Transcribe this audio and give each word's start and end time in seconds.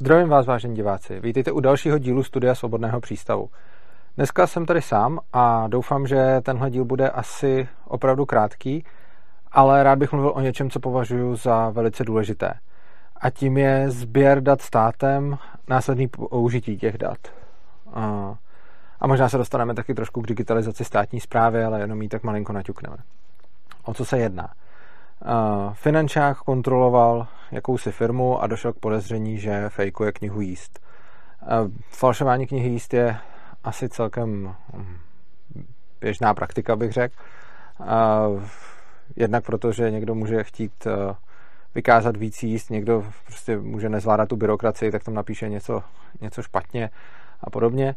Zdravím 0.00 0.28
vás, 0.28 0.46
vážení 0.46 0.74
diváci. 0.74 1.20
Vítejte 1.20 1.52
u 1.52 1.60
dalšího 1.60 1.98
dílu 1.98 2.22
Studia 2.22 2.54
Svobodného 2.54 3.00
přístavu. 3.00 3.50
Dneska 4.16 4.46
jsem 4.46 4.66
tady 4.66 4.82
sám 4.82 5.18
a 5.32 5.68
doufám, 5.68 6.06
že 6.06 6.40
tenhle 6.42 6.70
díl 6.70 6.84
bude 6.84 7.10
asi 7.10 7.68
opravdu 7.84 8.26
krátký, 8.26 8.84
ale 9.52 9.82
rád 9.82 9.98
bych 9.98 10.12
mluvil 10.12 10.32
o 10.34 10.40
něčem, 10.40 10.70
co 10.70 10.80
považuji 10.80 11.36
za 11.36 11.70
velice 11.70 12.04
důležité. 12.04 12.52
A 13.16 13.30
tím 13.30 13.56
je 13.56 13.90
sběr 13.90 14.40
dat 14.40 14.62
státem, 14.62 15.38
následný 15.68 16.08
použití 16.08 16.76
těch 16.76 16.98
dat. 16.98 17.18
A 19.00 19.06
možná 19.06 19.28
se 19.28 19.38
dostaneme 19.38 19.74
taky 19.74 19.94
trošku 19.94 20.22
k 20.22 20.26
digitalizaci 20.26 20.84
státní 20.84 21.20
zprávy, 21.20 21.64
ale 21.64 21.80
jenom 21.80 22.02
jí 22.02 22.08
tak 22.08 22.22
malinko 22.22 22.52
naťukneme. 22.52 22.96
O 23.84 23.94
co 23.94 24.04
se 24.04 24.18
jedná? 24.18 24.48
Finančák 25.72 26.38
kontroloval 26.38 27.26
jakousi 27.52 27.92
firmu 27.92 28.42
a 28.42 28.46
došel 28.46 28.72
k 28.72 28.78
podezření, 28.78 29.38
že 29.38 29.68
fejkuje 29.68 30.12
knihu 30.12 30.40
jíst. 30.40 30.80
Falšování 31.90 32.46
knihy 32.46 32.68
jíst 32.68 32.94
je 32.94 33.16
asi 33.64 33.88
celkem 33.88 34.54
hm, 34.74 34.98
běžná 36.00 36.34
praktika, 36.34 36.76
bych 36.76 36.92
řekl. 36.92 37.14
Jednak 39.16 39.44
proto, 39.44 39.72
že 39.72 39.90
někdo 39.90 40.14
může 40.14 40.44
chtít 40.44 40.86
e, 40.86 41.14
vykázat 41.74 42.16
víc 42.16 42.42
jíst, 42.42 42.70
někdo 42.70 43.04
prostě 43.26 43.58
může 43.58 43.88
nezvládat 43.88 44.28
tu 44.28 44.36
byrokracii, 44.36 44.90
tak 44.90 45.04
tam 45.04 45.14
napíše 45.14 45.48
něco, 45.48 45.82
něco 46.20 46.42
špatně 46.42 46.90
a 47.40 47.50
podobně. 47.50 47.94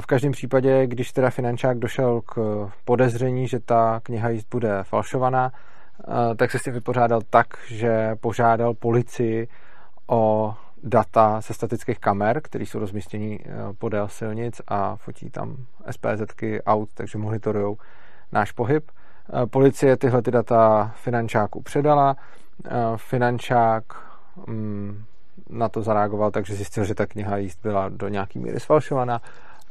V 0.00 0.06
každém 0.06 0.32
případě, 0.32 0.86
když 0.86 1.12
teda 1.12 1.30
finančák 1.30 1.78
došel 1.78 2.20
k 2.20 2.68
podezření, 2.84 3.48
že 3.48 3.60
ta 3.60 4.00
kniha 4.02 4.28
jíst 4.28 4.46
bude 4.50 4.82
falšovaná, 4.82 5.52
tak 6.36 6.50
se 6.50 6.58
s 6.58 6.62
tím 6.62 6.72
vypořádal 6.72 7.20
tak, 7.30 7.46
že 7.66 8.16
požádal 8.20 8.74
policii 8.74 9.48
o 10.06 10.54
data 10.82 11.40
ze 11.40 11.54
statických 11.54 11.98
kamer, 11.98 12.40
které 12.40 12.64
jsou 12.64 12.78
rozmístěny 12.78 13.40
e, 13.44 13.72
podél 13.72 14.08
silnic 14.08 14.60
a 14.68 14.96
fotí 14.96 15.30
tam 15.30 15.56
SPZky 15.90 16.62
aut, 16.62 16.88
takže 16.94 17.18
monitorují 17.18 17.76
náš 18.32 18.52
pohyb. 18.52 18.90
E, 19.42 19.46
policie 19.46 19.96
tyhle 19.96 20.22
ty 20.22 20.30
data 20.30 20.92
finančáku 20.96 21.62
předala. 21.62 22.16
Finančák 22.96 23.84
mm, 24.46 25.04
na 25.50 25.68
to 25.68 25.82
zareagoval, 25.82 26.30
takže 26.30 26.54
zjistil, 26.54 26.84
že 26.84 26.94
ta 26.94 27.06
kniha 27.06 27.36
jíst 27.36 27.58
byla 27.62 27.88
do 27.88 28.08
nějaký 28.08 28.38
míry 28.38 28.60
sfalšovaná 28.60 29.22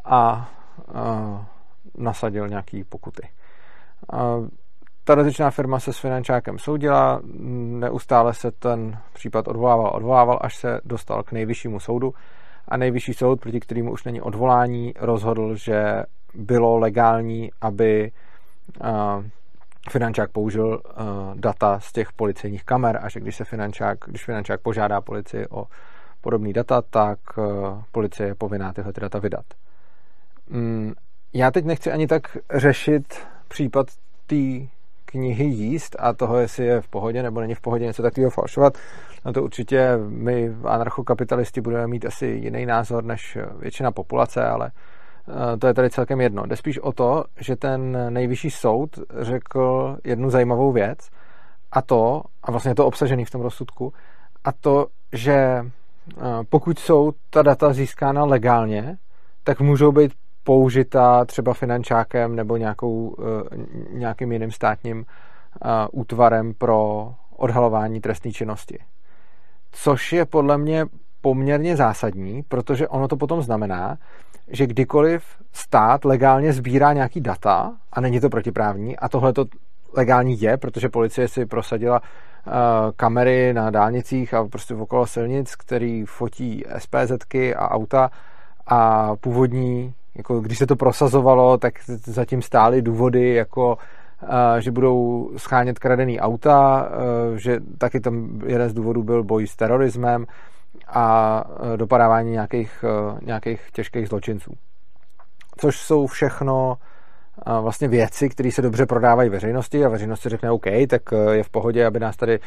a 0.05 0.49
nasadil 1.97 2.49
nějaký 2.49 2.83
pokuty. 2.83 3.27
Ta 5.07 5.15
dotyčná 5.15 5.51
firma 5.51 5.79
se 5.79 5.93
s 5.93 5.99
finančákem 5.99 6.59
soudila, 6.59 7.21
neustále 7.79 8.33
se 8.33 8.51
ten 8.51 8.97
případ 9.13 9.47
odvolával, 9.47 9.91
odvolával, 9.95 10.39
až 10.41 10.57
se 10.57 10.79
dostal 10.85 11.23
k 11.23 11.31
nejvyššímu 11.31 11.79
soudu 11.79 12.13
a 12.67 12.77
nejvyšší 12.77 13.13
soud, 13.13 13.39
proti 13.39 13.59
kterému 13.59 13.91
už 13.91 14.03
není 14.03 14.21
odvolání, 14.21 14.93
rozhodl, 14.99 15.55
že 15.55 16.03
bylo 16.33 16.77
legální, 16.77 17.49
aby 17.61 18.11
finančák 19.89 20.31
použil 20.31 20.81
data 21.35 21.79
z 21.79 21.91
těch 21.91 22.13
policejních 22.13 22.63
kamer 22.63 22.99
a 23.01 23.09
že 23.09 23.19
když 23.19 23.35
se 23.35 23.45
finančák, 23.45 23.97
když 24.07 24.25
finančák 24.25 24.61
požádá 24.61 25.01
policii 25.01 25.47
o 25.49 25.65
podobný 26.21 26.53
data, 26.53 26.81
tak 26.81 27.19
policie 27.91 28.27
je 28.27 28.35
povinná 28.35 28.73
tyhle 28.73 28.93
data 29.01 29.19
vydat. 29.19 29.45
Mm, 30.49 30.93
já 31.33 31.51
teď 31.51 31.65
nechci 31.65 31.91
ani 31.91 32.07
tak 32.07 32.37
řešit 32.55 33.27
případ 33.47 33.87
té 34.25 34.35
knihy 35.11 35.43
jíst 35.43 35.95
a 35.99 36.13
toho, 36.13 36.37
jestli 36.37 36.65
je 36.65 36.81
v 36.81 36.87
pohodě 36.87 37.23
nebo 37.23 37.41
není 37.41 37.55
v 37.55 37.61
pohodě 37.61 37.85
něco 37.85 38.01
takového 38.01 38.31
falšovat, 38.31 38.77
no 39.25 39.33
to 39.33 39.43
určitě 39.43 39.97
my 40.07 40.55
anarchokapitalisti 40.63 41.61
budeme 41.61 41.87
mít 41.87 42.05
asi 42.05 42.25
jiný 42.25 42.65
názor 42.65 43.03
než 43.03 43.37
většina 43.59 43.91
populace, 43.91 44.45
ale 44.45 44.71
eh, 44.73 45.57
to 45.57 45.67
je 45.67 45.73
tady 45.73 45.89
celkem 45.89 46.21
jedno. 46.21 46.45
Jde 46.45 46.55
spíš 46.55 46.79
o 46.79 46.91
to, 46.91 47.23
že 47.39 47.55
ten 47.55 48.13
nejvyšší 48.13 48.51
soud 48.51 48.89
řekl 49.19 49.97
jednu 50.03 50.29
zajímavou 50.29 50.71
věc 50.71 50.99
a 51.71 51.81
to, 51.81 52.21
a 52.43 52.51
vlastně 52.51 52.71
je 52.71 52.75
to 52.75 52.85
obsažený 52.85 53.25
v 53.25 53.31
tom 53.31 53.41
rozsudku, 53.41 53.93
a 54.43 54.51
to, 54.51 54.87
že 55.13 55.33
eh, 55.33 55.63
pokud 56.49 56.79
jsou 56.79 57.11
ta 57.29 57.41
data 57.41 57.73
získána 57.73 58.25
legálně, 58.25 58.97
tak 59.43 59.59
můžou 59.59 59.91
být 59.91 60.11
použita 60.47 61.25
třeba 61.25 61.53
finančákem 61.53 62.35
nebo 62.35 62.57
nějakou, 62.57 63.15
eh, 63.19 63.57
nějakým 63.91 64.31
jiným 64.31 64.51
státním 64.51 65.05
eh, 65.05 65.67
útvarem 65.91 66.53
pro 66.53 67.13
odhalování 67.35 68.01
trestné 68.01 68.31
činnosti. 68.31 68.79
Což 69.71 70.13
je 70.13 70.25
podle 70.25 70.57
mě 70.57 70.85
poměrně 71.21 71.75
zásadní, 71.75 72.43
protože 72.43 72.87
ono 72.87 73.07
to 73.07 73.17
potom 73.17 73.41
znamená, 73.41 73.97
že 74.47 74.67
kdykoliv 74.67 75.23
stát 75.51 76.05
legálně 76.05 76.53
sbírá 76.53 76.93
nějaký 76.93 77.21
data 77.21 77.75
a 77.93 78.01
není 78.01 78.19
to 78.19 78.29
protiprávní 78.29 78.97
a 78.97 79.09
tohle 79.09 79.33
to 79.33 79.45
legální 79.93 80.41
je, 80.41 80.57
protože 80.57 80.89
policie 80.89 81.27
si 81.27 81.45
prosadila 81.45 81.99
uh, 81.99 82.53
kamery 82.95 83.53
na 83.53 83.69
dálnicích 83.69 84.33
a 84.33 84.47
prostě 84.47 84.75
okolo 84.75 85.07
silnic, 85.07 85.55
který 85.55 86.05
fotí 86.05 86.63
SPZky 86.77 87.55
a 87.55 87.71
auta 87.71 88.11
a 88.67 89.15
původní 89.15 89.93
jako 90.17 90.39
když 90.39 90.57
se 90.57 90.67
to 90.67 90.75
prosazovalo, 90.75 91.57
tak 91.57 91.73
zatím 92.05 92.41
stály 92.41 92.81
důvody, 92.81 93.33
jako 93.33 93.77
že 94.59 94.71
budou 94.71 95.29
schánět 95.37 95.79
kradený 95.79 96.19
auta, 96.19 96.89
že 97.35 97.59
taky 97.77 97.99
tam 97.99 98.41
jeden 98.45 98.69
z 98.69 98.73
důvodů 98.73 99.03
byl 99.03 99.23
boj 99.23 99.47
s 99.47 99.55
terorismem 99.55 100.25
a 100.87 101.43
dopadávání 101.75 102.31
nějakých, 102.31 102.85
nějakých 103.21 103.71
těžkých 103.71 104.07
zločinců. 104.07 104.53
Což 105.57 105.77
jsou 105.77 106.07
všechno 106.07 106.77
vlastně 107.61 107.87
věci, 107.87 108.29
které 108.29 108.51
se 108.51 108.61
dobře 108.61 108.85
prodávají 108.85 109.29
veřejnosti 109.29 109.85
a 109.85 109.89
veřejnost 109.89 110.21
si 110.21 110.29
řekne 110.29 110.51
OK, 110.51 110.65
tak 110.89 111.01
je 111.31 111.43
v 111.43 111.49
pohodě, 111.49 111.85
aby 111.85 111.99
nás 111.99 112.15
tady 112.15 112.39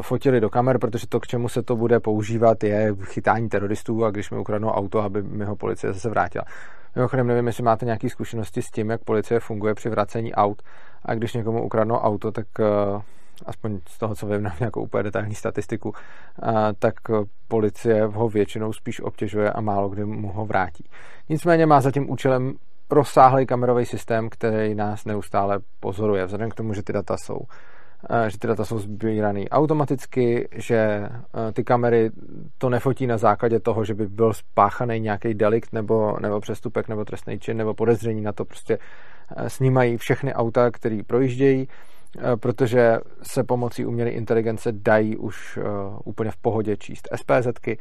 fotili 0.00 0.40
do 0.40 0.50
kamer, 0.50 0.78
protože 0.78 1.06
to, 1.06 1.20
k 1.20 1.26
čemu 1.26 1.48
se 1.48 1.62
to 1.62 1.76
bude 1.76 2.00
používat, 2.00 2.64
je 2.64 2.94
chytání 3.04 3.48
teroristů 3.48 4.04
a 4.04 4.10
když 4.10 4.30
mi 4.30 4.38
ukradnou 4.38 4.68
auto, 4.68 5.00
aby 5.00 5.22
mi 5.22 5.44
ho 5.44 5.56
policie 5.56 5.92
zase 5.92 6.08
vrátila. 6.08 6.44
Mimochodem 6.96 7.26
nevím, 7.26 7.46
jestli 7.46 7.62
máte 7.62 7.84
nějaké 7.84 8.10
zkušenosti 8.10 8.62
s 8.62 8.70
tím, 8.70 8.90
jak 8.90 9.04
policie 9.04 9.40
funguje 9.40 9.74
při 9.74 9.88
vracení 9.88 10.34
aut 10.34 10.62
a 11.04 11.14
když 11.14 11.32
někomu 11.32 11.64
ukradnou 11.64 11.94
auto, 11.94 12.32
tak 12.32 12.46
uh, 12.58 13.02
aspoň 13.46 13.80
z 13.88 13.98
toho, 13.98 14.14
co 14.14 14.26
vím, 14.26 14.42
na 14.42 14.54
nějakou 14.60 14.82
úplně 14.82 15.02
detailní 15.02 15.34
statistiku, 15.34 15.88
uh, 15.88 15.94
tak 16.78 16.94
policie 17.48 18.04
ho 18.04 18.28
většinou 18.28 18.72
spíš 18.72 19.00
obtěžuje 19.00 19.52
a 19.52 19.60
málo 19.60 19.88
kdy 19.88 20.04
mu 20.04 20.32
ho 20.32 20.46
vrátí. 20.46 20.84
Nicméně 21.28 21.66
má 21.66 21.80
za 21.80 21.90
tím 21.90 22.10
účelem 22.10 22.54
rozsáhlý 22.90 23.46
kamerový 23.46 23.86
systém, 23.86 24.28
který 24.28 24.74
nás 24.74 25.04
neustále 25.04 25.58
pozoruje, 25.80 26.24
vzhledem 26.24 26.50
k 26.50 26.54
tomu, 26.54 26.74
že 26.74 26.82
ty 26.82 26.92
data 26.92 27.16
jsou 27.16 27.38
Eh, 27.38 27.71
že 28.28 28.38
ty 28.38 28.46
data 28.46 28.64
jsou 28.64 28.78
sbírané 28.78 29.48
automaticky, 29.48 30.48
že 30.54 30.76
eh, 30.76 31.52
ty 31.52 31.64
kamery 31.64 32.10
to 32.58 32.70
nefotí 32.70 33.06
na 33.06 33.18
základě 33.18 33.60
toho, 33.60 33.84
že 33.84 33.94
by 33.94 34.06
byl 34.06 34.32
spáchaný 34.32 35.00
nějaký 35.00 35.34
delikt 35.34 35.72
nebo, 35.72 36.16
nebo 36.20 36.40
přestupek 36.40 36.88
nebo 36.88 37.04
trestný 37.04 37.38
čin 37.38 37.56
nebo 37.56 37.74
podezření 37.74 38.20
na 38.20 38.32
to 38.32 38.44
prostě 38.44 38.78
eh, 39.36 39.50
snímají 39.50 39.96
všechny 39.96 40.34
auta, 40.34 40.70
které 40.70 41.00
projíždějí, 41.06 41.68
protože 42.40 42.98
se 43.22 43.44
pomocí 43.44 43.86
umělé 43.86 44.10
inteligence 44.10 44.72
dají 44.72 45.16
už 45.16 45.58
úplně 46.04 46.30
v 46.30 46.36
pohodě 46.36 46.76
číst 46.76 47.08
SPZky, 47.16 47.78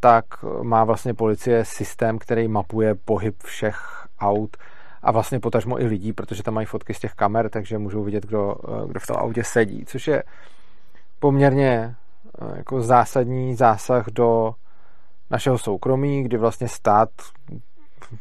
tak 0.00 0.24
má 0.62 0.84
vlastně 0.84 1.14
policie 1.14 1.64
systém, 1.64 2.18
který 2.18 2.48
mapuje 2.48 2.94
pohyb 2.94 3.42
všech 3.42 4.06
aut 4.20 4.56
a 5.04 5.12
vlastně 5.12 5.40
potažmo 5.40 5.80
i 5.80 5.86
lidí, 5.86 6.12
protože 6.12 6.42
tam 6.42 6.54
mají 6.54 6.66
fotky 6.66 6.94
z 6.94 7.00
těch 7.00 7.12
kamer, 7.12 7.50
takže 7.50 7.78
můžou 7.78 8.04
vidět, 8.04 8.26
kdo, 8.26 8.54
eh, 8.68 8.88
kdo 8.88 9.00
v 9.00 9.06
tom 9.06 9.16
autě 9.16 9.44
sedí, 9.44 9.84
což 9.86 10.08
je 10.08 10.22
poměrně 11.18 11.94
eh, 12.42 12.56
jako 12.56 12.82
zásadní 12.82 13.54
zásah 13.54 14.06
do 14.10 14.54
našeho 15.30 15.58
soukromí, 15.58 16.22
kdy 16.22 16.36
vlastně 16.36 16.68
stát 16.68 17.08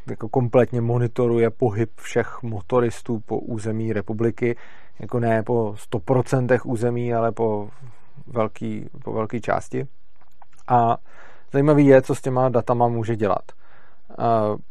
jako 0.09 0.30
kompletně 0.30 0.81
monitoruje 0.81 1.50
pohyb 1.50 1.91
všech 1.95 2.44
motoristů 2.44 3.19
po 3.19 3.39
území 3.39 3.94
republiky, 3.94 4.56
jako 5.00 5.19
ne 5.19 5.44
po 5.44 5.75
100% 5.91 6.59
území, 6.65 7.13
ale 7.13 7.31
po 7.31 7.69
velký, 8.27 8.89
po 9.03 9.13
velké 9.13 9.39
části. 9.39 9.88
A 10.68 10.97
zajímavý 11.51 11.86
je, 11.86 12.01
co 12.01 12.15
s 12.15 12.21
těma 12.21 12.50
datama 12.50 12.88
může 12.88 13.15
dělat 13.15 13.62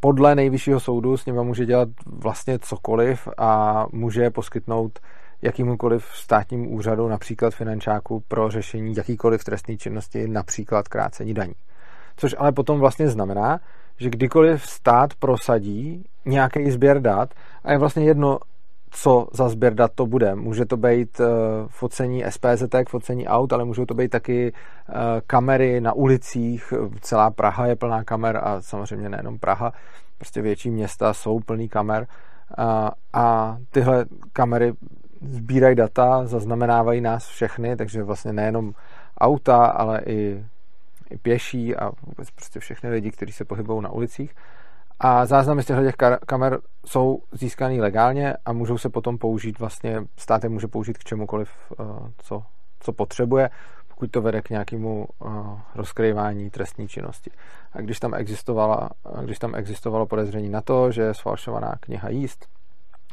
podle 0.00 0.34
nejvyššího 0.34 0.80
soudu 0.80 1.16
s 1.16 1.26
nimi 1.26 1.38
může 1.42 1.66
dělat 1.66 1.88
vlastně 2.06 2.58
cokoliv 2.58 3.28
a 3.38 3.84
může 3.92 4.30
poskytnout 4.30 4.98
jakýmukoliv 5.42 6.04
státním 6.14 6.74
úřadu, 6.74 7.08
například 7.08 7.54
finančáku, 7.54 8.22
pro 8.28 8.50
řešení 8.50 8.94
jakýkoliv 8.96 9.44
trestné 9.44 9.76
činnosti, 9.76 10.28
například 10.28 10.88
krácení 10.88 11.34
daní. 11.34 11.54
Což 12.16 12.34
ale 12.38 12.52
potom 12.52 12.80
vlastně 12.80 13.08
znamená, 13.08 13.60
že 13.96 14.10
kdykoliv 14.10 14.66
stát 14.66 15.14
prosadí 15.14 16.04
nějaký 16.24 16.70
sběr 16.70 17.00
dat 17.00 17.34
a 17.64 17.72
je 17.72 17.78
vlastně 17.78 18.04
jedno, 18.04 18.38
co 18.94 19.28
za 19.32 19.48
sběr 19.48 19.74
dat 19.74 19.92
to 19.94 20.06
bude. 20.06 20.34
Může 20.34 20.64
to 20.64 20.76
být 20.76 21.20
uh, 21.20 21.26
focení 21.68 22.24
SPZ, 22.28 22.64
focení 22.88 23.28
aut, 23.28 23.52
ale 23.52 23.64
můžou 23.64 23.86
to 23.86 23.94
být 23.94 24.08
taky 24.08 24.52
uh, 24.52 24.94
kamery 25.26 25.80
na 25.80 25.92
ulicích. 25.92 26.72
Celá 27.00 27.30
Praha 27.30 27.66
je 27.66 27.76
plná 27.76 28.04
kamer 28.04 28.40
a 28.42 28.62
samozřejmě 28.62 29.08
nejenom 29.08 29.38
Praha, 29.38 29.72
prostě 30.18 30.42
větší 30.42 30.70
města 30.70 31.14
jsou 31.14 31.40
plný 31.40 31.68
kamer. 31.68 32.06
Uh, 32.58 32.88
a 33.12 33.56
tyhle 33.70 34.04
kamery 34.32 34.72
sbírají 35.20 35.76
data, 35.76 36.26
zaznamenávají 36.26 37.00
nás 37.00 37.26
všechny, 37.26 37.76
takže 37.76 38.02
vlastně 38.02 38.32
nejenom 38.32 38.72
auta, 39.20 39.66
ale 39.66 40.00
i, 40.06 40.44
i 41.10 41.18
pěší 41.18 41.76
a 41.76 41.90
vůbec 42.02 42.30
prostě 42.30 42.60
všechny 42.60 42.90
lidi, 42.90 43.10
kteří 43.10 43.32
se 43.32 43.44
pohybují 43.44 43.82
na 43.82 43.90
ulicích. 43.90 44.34
A 45.04 45.26
záznamy 45.26 45.62
z 45.62 45.66
těchto 45.66 45.82
těch 45.82 45.94
kamer 46.26 46.58
jsou 46.86 47.18
získané 47.32 47.74
legálně 47.74 48.34
a 48.44 48.52
můžou 48.52 48.78
se 48.78 48.88
potom 48.88 49.18
použít 49.18 49.58
vlastně, 49.58 50.02
stát 50.16 50.44
je 50.44 50.50
může 50.50 50.68
použít 50.68 50.98
k 50.98 51.04
čemukoliv, 51.04 51.50
eh, 51.80 51.84
co, 52.18 52.42
co 52.80 52.92
potřebuje, 52.92 53.50
pokud 53.88 54.10
to 54.10 54.22
vede 54.22 54.42
k 54.42 54.50
nějakému 54.50 55.06
uh, 55.18 55.60
rozkrývání 55.74 56.50
trestní 56.50 56.88
činnosti. 56.88 57.30
A 57.72 57.80
když 57.80 58.00
tam, 58.00 58.12
když 59.22 59.38
tam 59.38 59.54
existovalo 59.54 60.06
podezření 60.06 60.48
na 60.48 60.60
to, 60.60 60.90
že 60.90 61.02
je 61.02 61.14
sfalšovaná 61.14 61.76
kniha 61.80 62.08
jíst, 62.08 62.46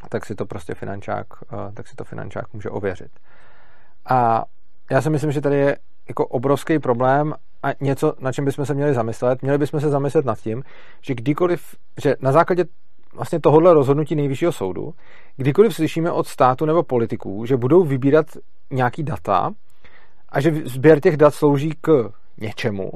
tak 0.10 0.26
si 0.26 0.36
to 0.36 0.46
prostě 0.46 0.74
finančák, 0.74 1.28
uh, 1.42 1.74
tak 1.74 1.88
si 1.88 1.96
to 1.96 2.04
finančák 2.04 2.54
může 2.54 2.70
ověřit. 2.70 3.12
A 4.06 4.46
já 4.92 5.02
si 5.02 5.10
myslím, 5.10 5.32
že 5.32 5.42
tady 5.42 5.56
je 5.56 5.78
jako 6.08 6.28
obrovský 6.28 6.80
problém 6.80 7.34
a 7.64 7.68
něco, 7.82 8.14
na 8.20 8.32
čem 8.32 8.46
bychom 8.46 8.66
se 8.66 8.74
měli 8.74 8.94
zamyslet. 8.94 9.42
Měli 9.42 9.58
bychom 9.58 9.80
se 9.80 9.90
zamyslet 9.90 10.26
nad 10.26 10.40
tím, 10.40 10.64
že 11.02 11.16
kdykoliv, 11.16 11.76
že 12.04 12.16
na 12.22 12.32
základě 12.32 12.66
vlastně 13.14 13.40
tohohle 13.40 13.74
rozhodnutí 13.74 14.16
nejvyššího 14.16 14.52
soudu, 14.52 14.94
kdykoliv 15.38 15.76
slyšíme 15.76 16.12
od 16.12 16.28
státu 16.28 16.66
nebo 16.66 16.84
politiků, 16.84 17.46
že 17.46 17.58
budou 17.58 17.84
vybírat 17.84 18.26
nějaký 18.72 19.04
data 19.04 19.52
a 20.30 20.42
že 20.42 20.52
sběr 20.66 21.00
těch 21.00 21.18
dat 21.18 21.34
slouží 21.34 21.72
k 21.82 22.10
něčemu, 22.38 22.92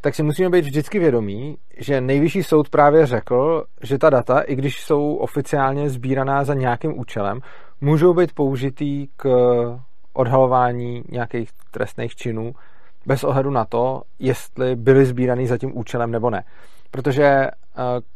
tak 0.00 0.14
si 0.14 0.22
musíme 0.22 0.50
být 0.50 0.64
vždycky 0.64 0.98
vědomí, 0.98 1.56
že 1.78 2.00
nejvyšší 2.00 2.42
soud 2.42 2.68
právě 2.68 3.06
řekl, 3.06 3.64
že 3.82 3.98
ta 3.98 4.10
data, 4.10 4.40
i 4.40 4.56
když 4.56 4.82
jsou 4.82 5.14
oficiálně 5.14 5.90
sbíraná 5.90 6.44
za 6.44 6.54
nějakým 6.54 6.98
účelem, 6.98 7.40
můžou 7.80 8.14
být 8.14 8.34
použitý 8.34 9.08
k 9.16 9.26
odhalování 10.12 11.02
nějakých 11.10 11.50
trestných 11.70 12.14
činů 12.16 12.52
bez 13.06 13.24
ohledu 13.24 13.50
na 13.50 13.64
to, 13.64 14.02
jestli 14.18 14.76
byly 14.76 15.06
sbíraný 15.06 15.46
za 15.46 15.58
tím 15.58 15.78
účelem 15.78 16.10
nebo 16.10 16.30
ne. 16.30 16.44
Protože 16.90 17.24
eh, 17.24 17.50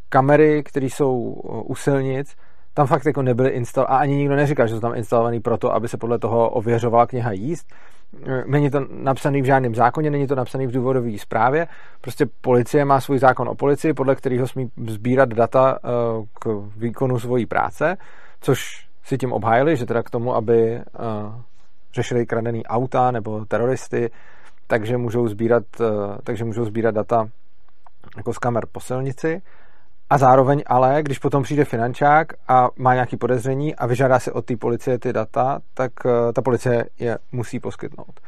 kamery, 0.08 0.62
které 0.62 0.86
jsou 0.86 1.42
eh, 1.44 1.48
u 1.64 1.74
silnic, 1.74 2.36
tam 2.74 2.86
fakt 2.86 3.06
jako 3.06 3.22
nebyly 3.22 3.50
instalované, 3.50 3.98
a 3.98 4.00
ani 4.00 4.16
nikdo 4.16 4.36
neříká, 4.36 4.66
že 4.66 4.74
jsou 4.74 4.80
tam 4.80 4.94
instalovaný 4.94 5.40
proto, 5.40 5.74
aby 5.74 5.88
se 5.88 5.96
podle 5.96 6.18
toho 6.18 6.50
ověřovala 6.50 7.06
kniha 7.06 7.32
jíst. 7.32 7.66
Eh, 8.26 8.44
není 8.46 8.70
to 8.70 8.86
napsaný 8.90 9.42
v 9.42 9.44
žádném 9.44 9.74
zákoně, 9.74 10.10
není 10.10 10.26
to 10.26 10.34
napsaný 10.34 10.66
v 10.66 10.72
důvodové 10.72 11.18
zprávě. 11.18 11.66
Prostě 12.00 12.26
policie 12.40 12.84
má 12.84 13.00
svůj 13.00 13.18
zákon 13.18 13.48
o 13.48 13.54
policii, 13.54 13.94
podle 13.94 14.14
kterého 14.14 14.48
smí 14.48 14.70
sbírat 14.86 15.28
data 15.28 15.78
k 16.40 16.62
výkonu 16.76 17.18
svojí 17.18 17.46
práce, 17.46 17.96
což 18.40 18.86
si 19.04 19.18
tím 19.18 19.32
obhájili, 19.32 19.76
že 19.76 19.86
teda 19.86 20.02
k 20.02 20.10
tomu, 20.10 20.34
aby 20.34 20.80
řešili 21.94 22.26
kradený 22.26 22.66
auta 22.66 23.10
nebo 23.10 23.44
teroristy, 23.44 24.10
takže 24.66 24.96
můžou 24.96 25.28
sbírat, 25.28 25.64
eh, 25.80 25.84
takže 26.24 26.44
můžou 26.44 26.64
sbírat 26.64 26.94
data 26.94 27.28
jako 28.16 28.32
z 28.32 28.38
kamer 28.38 28.66
po 28.72 28.80
silnici. 28.80 29.42
A 30.10 30.18
zároveň 30.18 30.62
ale, 30.66 31.02
když 31.02 31.18
potom 31.18 31.42
přijde 31.42 31.64
finančák 31.64 32.32
a 32.48 32.68
má 32.76 32.94
nějaký 32.94 33.16
podezření 33.16 33.74
a 33.74 33.86
vyžádá 33.86 34.18
si 34.18 34.32
od 34.32 34.44
té 34.44 34.56
policie 34.56 34.98
ty 34.98 35.12
data, 35.12 35.60
tak 35.74 35.92
eh, 36.06 36.32
ta 36.32 36.42
policie 36.42 36.84
je 36.98 37.18
musí 37.32 37.60
poskytnout. 37.60 38.20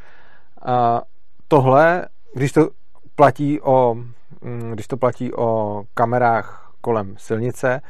A 0.63 1.03
tohle, 1.49 2.07
když 2.35 2.53
to 2.53 2.71
platí 3.15 3.61
o, 3.61 3.95
mm, 4.43 4.71
když 4.73 4.87
to 4.87 4.97
platí 4.97 5.35
o 5.35 5.83
kamerách 5.95 6.73
kolem 6.81 7.15
silnice, 7.19 7.81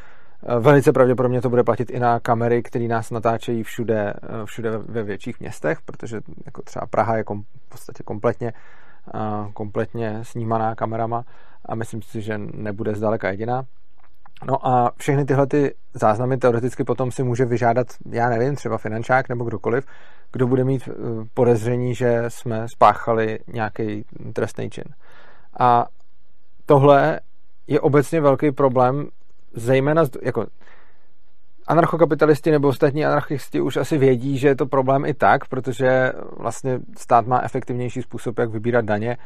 velice 0.59 0.93
pravděpodobně 0.93 1.41
to 1.41 1.51
bude 1.51 1.65
platit 1.65 1.91
i 1.91 2.01
na 2.01 2.21
kamery, 2.21 2.63
které 2.63 2.89
nás 2.89 3.11
natáčejí 3.11 3.63
všude, 3.63 4.13
eh, 4.23 4.45
všude 4.45 4.79
ve 4.79 5.03
větších 5.03 5.41
městech, 5.41 5.83
protože 5.83 6.21
jako 6.47 6.63
třeba 6.63 6.87
Praha 6.87 7.17
je 7.17 7.25
kom, 7.25 7.43
v 7.43 7.69
podstatě 7.69 8.03
kompletně, 8.03 8.53
eh, 9.15 9.19
kompletně 9.53 10.19
snímaná 10.23 10.75
kamerama 10.75 11.25
a 11.67 11.75
myslím 11.75 12.03
si, 12.03 12.21
že 12.21 12.39
nebude 12.39 12.95
zdaleka 12.95 13.31
jediná. 13.31 13.65
No 14.45 14.67
a 14.67 14.93
všechny 14.97 15.25
tyhle 15.25 15.47
ty 15.47 15.75
záznamy 15.95 16.37
teoreticky 16.37 16.85
potom 16.85 17.11
si 17.11 17.23
může 17.23 17.45
vyžádat, 17.45 17.87
já 18.11 18.29
nevím, 18.29 18.57
třeba 18.57 18.79
finančák 18.79 19.29
nebo 19.29 19.45
kdokoliv, 19.45 19.87
kdo 20.33 20.47
bude 20.47 20.65
mít 20.65 20.89
podezření, 21.35 21.95
že 21.95 22.25
jsme 22.29 22.69
spáchali 22.69 23.39
nějaký 23.47 24.05
trestný 24.33 24.71
čin. 24.71 24.85
A 25.61 25.87
tohle 26.67 27.21
je 27.67 27.81
obecně 27.81 28.21
velký 28.21 28.53
problém 28.53 29.09
zejména 29.59 30.05
jako 30.23 30.47
anarchokapitalisti 31.67 32.51
nebo 32.51 32.69
ostatní 32.69 33.05
anarchisti 33.05 33.61
už 33.61 33.77
asi 33.77 33.99
vědí, 33.99 34.39
že 34.39 34.49
je 34.49 34.57
to 34.57 34.67
problém 34.67 35.05
i 35.05 35.15
tak, 35.15 35.49
protože 35.49 36.13
vlastně 36.37 36.79
stát 36.99 37.27
má 37.27 37.41
efektivnější 37.43 38.03
způsob, 38.03 38.39
jak 38.39 38.51
vybírat 38.51 38.85
daně 38.85 39.17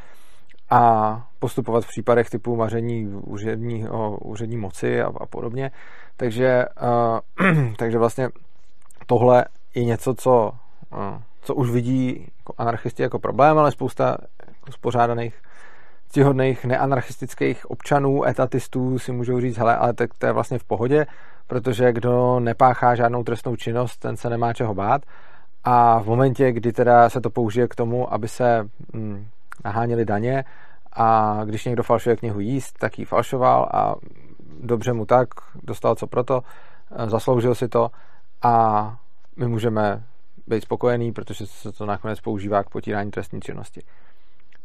a 0.70 1.25
postupovat 1.38 1.84
v 1.84 1.88
případech 1.88 2.31
typu 2.31 2.56
maření 2.56 3.06
úřední, 3.06 3.88
o, 3.88 4.17
úřední 4.17 4.56
moci 4.56 5.02
a, 5.02 5.06
a 5.20 5.26
podobně. 5.26 5.70
Takže, 6.17 6.64
uh, 7.38 7.73
takže 7.78 7.99
vlastně 7.99 8.28
tohle 9.06 9.44
je 9.75 9.85
něco, 9.85 10.14
co, 10.14 10.52
uh, 10.93 10.99
co 11.43 11.55
už 11.55 11.70
vidí 11.70 12.26
jako 12.38 12.55
anarchisti 12.58 13.02
jako 13.02 13.19
problém, 13.19 13.58
ale 13.58 13.73
spousta 13.73 14.17
jako 14.46 14.73
spořádaných 14.73 15.43
ctihodných 16.12 16.64
neanarchistických 16.64 17.70
občanů, 17.70 18.25
etatistů 18.25 18.99
si 18.99 19.12
můžou 19.12 19.41
říct, 19.41 19.59
hele, 19.59 19.76
ale 19.76 19.93
tak 19.93 20.11
to 20.19 20.26
je 20.26 20.32
vlastně 20.32 20.59
v 20.59 20.64
pohodě, 20.64 21.06
protože 21.47 21.93
kdo 21.93 22.41
nepáchá 22.41 22.94
žádnou 22.94 23.25
trestnou 23.25 23.56
činnost, 23.56 23.97
ten 23.97 24.17
se 24.17 24.31
nemá 24.31 24.53
čeho 24.53 24.75
bát. 24.75 25.03
A 25.64 25.99
v 25.99 26.06
momentě, 26.06 26.53
kdy 26.53 26.73
teda 26.73 27.11
se 27.11 27.20
to 27.20 27.31
použije 27.31 27.69
k 27.69 27.75
tomu, 27.75 28.12
aby 28.12 28.29
se 28.29 28.69
hm, 28.94 29.26
naháněli 29.64 30.05
daně 30.05 30.44
a 30.93 31.41
když 31.44 31.64
někdo 31.64 31.82
falšuje 31.82 32.17
knihu 32.17 32.41
jíst, 32.41 32.79
tak 32.79 32.99
ji 32.99 33.05
falšoval 33.05 33.69
a 33.73 33.94
dobře 34.61 34.93
mu 34.93 35.06
tak, 35.06 35.29
dostal 35.62 35.94
co 35.94 36.06
proto, 36.06 36.43
eh, 36.97 37.11
zasloužil 37.11 37.55
si 37.55 37.69
to 37.69 37.91
a 38.43 38.97
my 39.37 39.49
můžeme 39.49 40.03
být 40.47 40.62
spokojení, 40.62 41.12
protože 41.12 41.47
se 41.47 41.73
to 41.73 41.87
nakonec 41.87 42.20
používá 42.20 42.62
k 42.62 42.70
potírání 42.70 43.11
trestní 43.11 43.41
činnosti. 43.41 43.82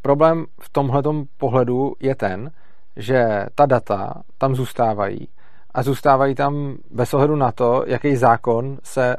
Problém 0.07 0.45
v 0.61 0.69
tomhle 0.69 1.01
pohledu 1.37 1.93
je 1.99 2.15
ten, 2.15 2.51
že 2.95 3.45
ta 3.55 3.65
data 3.65 4.23
tam 4.37 4.55
zůstávají 4.55 5.27
a 5.73 5.83
zůstávají 5.83 6.35
tam 6.35 6.77
bez 6.91 7.13
ohledu 7.13 7.35
na 7.35 7.51
to, 7.51 7.83
jaký 7.87 8.15
zákon 8.15 8.77
se 8.83 9.15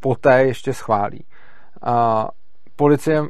poté 0.00 0.44
ještě 0.44 0.74
schválí. 0.74 1.24
A 1.82 2.28
policie, 2.76 3.22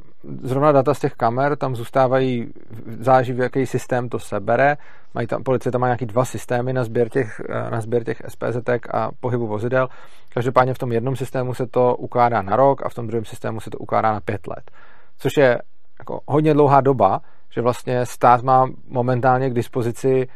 zrovna 0.42 0.72
data 0.72 0.94
z 0.94 1.00
těch 1.00 1.14
kamer, 1.14 1.56
tam 1.56 1.76
zůstávají, 1.76 2.52
záleží 3.00 3.32
v 3.32 3.40
jaký 3.40 3.66
systém 3.66 4.08
to 4.08 4.18
sebere. 4.18 4.76
Mají 5.14 5.26
tam, 5.26 5.42
policie 5.42 5.72
tam 5.72 5.80
má 5.80 5.86
nějaký 5.86 6.06
dva 6.06 6.24
systémy 6.24 6.72
na 6.72 6.84
sběr 6.84 7.08
těch, 7.08 7.40
na 7.70 7.80
sběr 7.80 8.04
těch 8.04 8.22
SPZ 8.28 8.68
a 8.92 9.10
pohybu 9.20 9.46
vozidel. 9.46 9.88
Každopádně 10.34 10.74
v 10.74 10.78
tom 10.78 10.92
jednom 10.92 11.16
systému 11.16 11.54
se 11.54 11.66
to 11.66 11.96
ukládá 11.96 12.42
na 12.42 12.56
rok 12.56 12.86
a 12.86 12.88
v 12.88 12.94
tom 12.94 13.06
druhém 13.06 13.24
systému 13.24 13.60
se 13.60 13.70
to 13.70 13.78
ukládá 13.78 14.12
na 14.12 14.20
pět 14.20 14.46
let. 14.46 14.70
Což 15.18 15.32
je 15.36 15.58
jako 15.98 16.20
hodně 16.26 16.54
dlouhá 16.54 16.80
doba, 16.80 17.20
že 17.50 17.60
vlastně 17.60 18.06
stát 18.06 18.42
má 18.42 18.66
momentálně 18.88 19.50
k 19.50 19.54
dispozici 19.54 20.28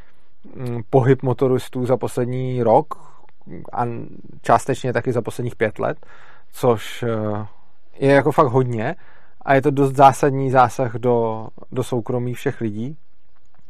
mm, 0.54 0.82
pohyb 0.90 1.22
motoristů 1.22 1.86
za 1.86 1.96
poslední 1.96 2.62
rok 2.62 2.94
a 3.72 3.86
částečně 4.42 4.92
taky 4.92 5.12
za 5.12 5.22
posledních 5.22 5.56
pět 5.56 5.78
let, 5.78 6.06
což 6.52 7.02
eh, 7.02 7.46
je 7.98 8.12
jako 8.12 8.32
fakt 8.32 8.48
hodně 8.48 8.96
a 9.42 9.54
je 9.54 9.62
to 9.62 9.70
dost 9.70 9.96
zásadní 9.96 10.50
zásah 10.50 10.94
do, 10.94 11.48
do 11.72 11.82
soukromí 11.82 12.34
všech 12.34 12.60
lidí 12.60 12.96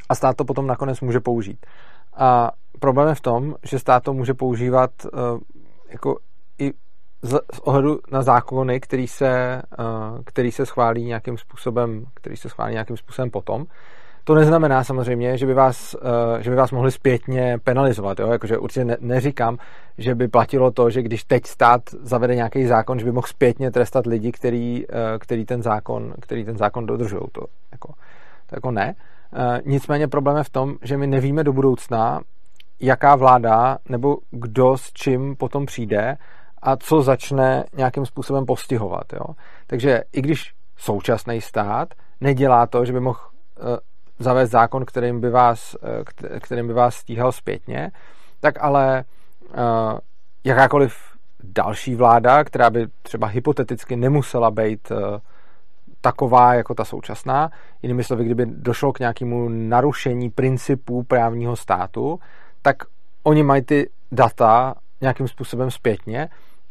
a 0.09 0.15
stát 0.15 0.37
to 0.37 0.45
potom 0.45 0.67
nakonec 0.67 1.01
může 1.01 1.21
použít. 1.21 1.67
A 2.17 2.51
problém 2.79 3.09
je 3.09 3.15
v 3.15 3.21
tom, 3.21 3.55
že 3.63 3.79
stát 3.79 4.03
to 4.03 4.13
může 4.13 4.35
používat 4.35 4.91
uh, 5.05 5.41
jako 5.89 6.19
i 6.59 6.73
z, 7.23 7.39
ohledu 7.63 7.99
na 8.13 8.23
zákony, 8.23 8.81
který 8.81 9.07
se, 9.07 9.63
uh, 9.79 9.87
který 10.25 10.53
se 10.53 10.67
schválí 10.67 11.05
nějakým 11.05 11.39
způsobem, 11.39 12.05
který 12.15 12.37
se 12.37 12.49
schválí 12.49 12.73
nějakým 12.73 12.97
způsobem 12.97 13.31
potom. 13.31 13.65
To 14.25 14.35
neznamená 14.35 14.85
samozřejmě, 14.85 15.39
že 15.39 15.47
by 15.47 15.55
vás, 15.55 15.95
uh, 15.95 16.41
že 16.41 16.51
by 16.51 16.57
vás 16.57 16.71
mohli 16.71 16.91
zpětně 16.91 17.59
penalizovat. 17.65 18.21
Jo? 18.21 18.33
Jakože 18.33 18.59
určitě 18.59 18.85
ne, 18.85 18.97
neříkám, 19.01 19.59
že 19.99 20.15
by 20.15 20.29
platilo 20.29 20.71
to, 20.71 20.91
že 20.91 21.03
když 21.03 21.25
teď 21.25 21.47
stát 21.47 21.81
zavede 22.03 22.35
nějaký 22.35 22.67
zákon, 22.67 22.99
že 22.99 23.05
by 23.05 23.13
mohl 23.13 23.27
zpětně 23.27 23.71
trestat 23.71 24.07
lidi, 24.07 24.33
který, 24.33 24.87
uh, 24.87 24.95
který, 25.21 25.45
ten, 25.45 25.63
zákon, 25.63 26.15
který 26.21 26.45
ten 26.45 26.57
zákon 26.57 26.87
dodržují. 26.87 27.23
To 27.33 27.41
jako, 27.73 27.93
to 28.47 28.57
jako 28.57 28.71
ne. 28.71 28.95
Nicméně 29.67 30.09
problém 30.09 30.37
je 30.37 30.45
v 30.45 30.51
tom, 30.51 30.75
že 30.83 30.97
my 30.97 31.07
nevíme 31.07 31.45
do 31.45 31.53
budoucna, 31.53 32.21
jaká 32.81 33.17
vláda 33.17 33.79
nebo 33.89 34.17
kdo 34.31 34.77
s 34.79 34.93
čím 34.93 35.37
potom 35.37 35.67
přijde 35.67 36.17
a 36.63 36.77
co 36.77 37.03
začne 37.03 37.65
nějakým 37.77 38.07
způsobem 38.07 38.47
postihovat. 38.47 39.13
Jo? 39.13 39.35
Takže 39.67 40.03
i 40.13 40.23
když 40.23 40.55
současný 40.77 41.41
stát 41.41 41.95
nedělá 42.21 42.67
to, 42.67 42.85
že 42.85 42.93
by 42.93 43.01
mohl 43.01 43.19
uh, 43.21 43.65
zavést 44.19 44.51
zákon, 44.51 44.85
kterým 44.85 45.21
by 45.21 45.31
vás, 45.31 45.75
uh, 45.75 46.41
kterým 46.41 46.67
by 46.67 46.73
vás 46.73 46.95
stíhal 46.95 47.33
zpětně, 47.33 47.91
tak 48.41 48.55
ale 48.61 49.05
uh, 49.49 49.55
jakákoliv 50.45 50.95
další 51.43 51.95
vláda, 51.95 52.45
která 52.45 52.71
by 52.71 52.87
třeba 53.03 53.27
hypoteticky 53.27 53.97
nemusela 53.97 54.51
být 54.51 54.93
taková 56.01 56.55
jako 56.55 56.75
ta 56.75 56.85
současná, 56.85 57.51
jinými 57.83 58.05
slovy, 58.05 58.25
kdyby 58.25 58.47
došlo 58.47 58.93
k 58.93 58.99
nějakému 58.99 59.49
narušení 59.49 60.31
principů 60.31 61.03
právního 61.03 61.57
státu, 61.57 62.21
tak 62.63 62.77
oni 63.23 63.43
mají 63.43 63.63
ty 63.63 63.91
data 64.13 64.75
nějakým 65.01 65.29
způsobem 65.29 65.71
zpětně 65.71 66.29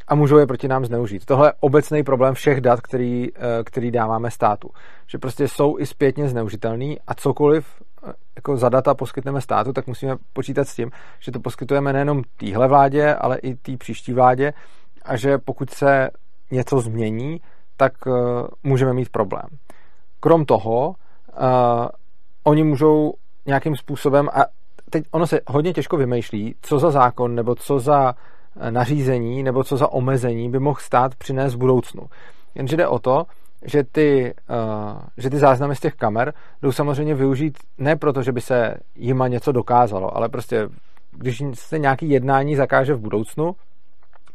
a 0.08 0.14
můžou 0.14 0.38
je 0.38 0.46
proti 0.46 0.68
nám 0.68 0.84
zneužít. 0.84 1.24
Tohle 1.24 1.48
je 1.48 1.52
obecný 1.60 2.02
problém 2.02 2.34
všech 2.34 2.60
dat, 2.60 2.80
který, 2.80 3.28
eh, 3.36 3.64
který 3.64 3.90
dáváme 3.90 4.30
státu. 4.30 4.70
Že 5.06 5.18
prostě 5.18 5.48
jsou 5.48 5.78
i 5.78 5.86
zpětně 5.86 6.28
zneužitelný 6.28 6.98
a 7.06 7.14
cokoliv 7.14 7.66
eh, 8.08 8.12
jako 8.36 8.56
za 8.56 8.68
data 8.68 8.94
poskytneme 8.94 9.40
státu, 9.40 9.72
tak 9.72 9.86
musíme 9.86 10.16
počítat 10.32 10.68
s 10.68 10.74
tím, 10.74 10.90
že 11.20 11.32
to 11.32 11.40
poskytujeme 11.40 11.92
nejenom 11.92 12.22
téhle 12.36 12.68
vládě, 12.68 13.14
ale 13.14 13.38
i 13.38 13.54
té 13.54 13.76
příští 13.76 14.12
vládě 14.12 14.52
a 15.04 15.16
že 15.16 15.38
pokud 15.38 15.70
se 15.70 16.10
něco 16.50 16.80
změní, 16.80 17.40
tak 17.76 17.92
uh, 18.06 18.14
můžeme 18.62 18.92
mít 18.92 19.08
problém. 19.08 19.46
Krom 20.20 20.44
toho, 20.44 20.88
uh, 20.88 20.94
oni 22.44 22.64
můžou 22.64 23.14
nějakým 23.46 23.76
způsobem, 23.76 24.28
a 24.28 24.44
teď 24.90 25.04
ono 25.10 25.26
se 25.26 25.40
hodně 25.46 25.72
těžko 25.72 25.96
vymýšlí, 25.96 26.54
co 26.62 26.78
za 26.78 26.90
zákon 26.90 27.34
nebo 27.34 27.54
co 27.54 27.78
za 27.78 28.14
nařízení 28.70 29.42
nebo 29.42 29.64
co 29.64 29.76
za 29.76 29.92
omezení 29.92 30.50
by 30.50 30.58
mohl 30.58 30.78
stát 30.80 31.14
přinést 31.14 31.54
v 31.54 31.58
budoucnu. 31.58 32.02
Jenže 32.54 32.76
jde 32.76 32.88
o 32.88 32.98
to, 32.98 33.24
že 33.64 33.84
ty, 33.84 34.34
uh, 34.50 35.00
že 35.16 35.30
ty 35.30 35.38
záznamy 35.38 35.76
z 35.76 35.80
těch 35.80 35.94
kamer 35.94 36.34
jdou 36.62 36.72
samozřejmě 36.72 37.14
využít 37.14 37.58
ne 37.78 37.96
proto, 37.96 38.22
že 38.22 38.32
by 38.32 38.40
se 38.40 38.74
jima 38.94 39.28
něco 39.28 39.52
dokázalo, 39.52 40.16
ale 40.16 40.28
prostě 40.28 40.68
když 41.10 41.42
se 41.54 41.78
nějaký 41.78 42.10
jednání 42.10 42.56
zakáže 42.56 42.94
v 42.94 43.00
budoucnu, 43.00 43.54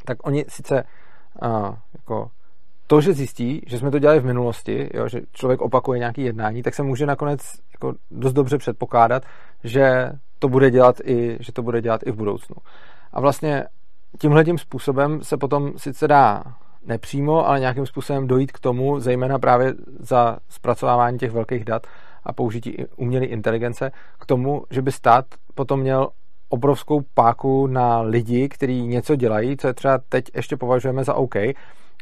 tak 0.04 0.26
oni 0.26 0.44
sice 0.48 0.84
uh, 1.42 1.74
jako 1.94 2.30
to, 2.86 3.00
že 3.00 3.12
zjistí, 3.12 3.62
že 3.66 3.78
jsme 3.78 3.90
to 3.90 3.98
dělali 3.98 4.20
v 4.20 4.24
minulosti, 4.24 4.88
jo, 4.94 5.08
že 5.08 5.20
člověk 5.32 5.60
opakuje 5.60 5.98
nějaké 5.98 6.22
jednání, 6.22 6.62
tak 6.62 6.74
se 6.74 6.82
může 6.82 7.06
nakonec 7.06 7.40
jako 7.72 7.94
dost 8.10 8.32
dobře 8.32 8.58
předpokládat, 8.58 9.22
že 9.64 10.10
to 10.38 10.48
bude 10.48 10.70
dělat 10.70 10.96
i, 11.04 11.36
že 11.40 11.52
to 11.52 11.62
bude 11.62 11.82
dělat 11.82 12.00
i 12.06 12.12
v 12.12 12.16
budoucnu. 12.16 12.56
A 13.12 13.20
vlastně 13.20 13.64
tímhle 14.18 14.44
tím 14.44 14.58
způsobem 14.58 15.22
se 15.22 15.36
potom 15.36 15.72
sice 15.76 16.08
dá 16.08 16.42
nepřímo, 16.86 17.48
ale 17.48 17.60
nějakým 17.60 17.86
způsobem 17.86 18.26
dojít 18.26 18.52
k 18.52 18.60
tomu, 18.60 19.00
zejména 19.00 19.38
právě 19.38 19.74
za 19.98 20.38
zpracovávání 20.48 21.18
těch 21.18 21.30
velkých 21.30 21.64
dat 21.64 21.86
a 22.24 22.32
použití 22.32 22.76
umělé 22.96 23.26
inteligence, 23.26 23.92
k 24.18 24.26
tomu, 24.26 24.64
že 24.70 24.82
by 24.82 24.92
stát 24.92 25.24
potom 25.54 25.80
měl 25.80 26.08
obrovskou 26.48 27.00
páku 27.14 27.66
na 27.66 28.00
lidi, 28.00 28.48
kteří 28.48 28.86
něco 28.86 29.16
dělají, 29.16 29.56
co 29.56 29.66
je 29.66 29.74
třeba 29.74 29.98
teď 30.08 30.24
ještě 30.34 30.56
považujeme 30.56 31.04
za 31.04 31.14
OK, 31.14 31.36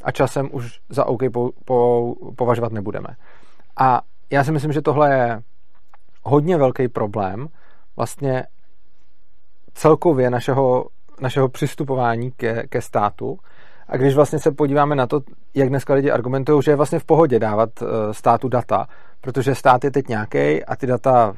a 0.03 0.11
časem 0.13 0.49
už 0.53 0.81
za 0.89 1.05
OK 1.05 1.23
po, 1.33 1.51
po, 1.65 2.15
považovat 2.37 2.73
nebudeme. 2.73 3.09
A 3.77 4.01
já 4.31 4.45
si 4.45 4.53
myslím, 4.53 4.73
že 4.73 4.83
tohle 4.83 5.15
je 5.15 5.43
hodně 6.23 6.57
velký 6.57 6.89
problém 6.89 7.49
vlastně 7.97 8.45
celkově 9.75 10.31
našeho, 10.31 10.87
našeho 11.23 11.49
přistupování 11.49 12.31
ke, 12.31 12.67
ke 12.69 12.81
státu. 12.81 13.39
A 13.89 13.97
když 13.97 14.15
vlastně 14.15 14.39
se 14.39 14.53
podíváme 14.53 14.95
na 14.95 15.07
to, 15.07 15.21
jak 15.55 15.69
dneska 15.69 15.95
lidi 15.95 16.11
argumentují, 16.11 16.63
že 16.63 16.71
je 16.71 16.77
vlastně 16.77 16.99
v 16.99 17.05
pohodě 17.05 17.39
dávat 17.39 17.71
eh, 17.83 18.15
státu 18.15 18.49
data, 18.49 18.87
protože 19.21 19.55
stát 19.55 19.85
je 19.85 19.91
teď 19.91 20.09
nějaký 20.09 20.65
a 20.65 20.77
ty 20.77 20.87
data 20.87 21.35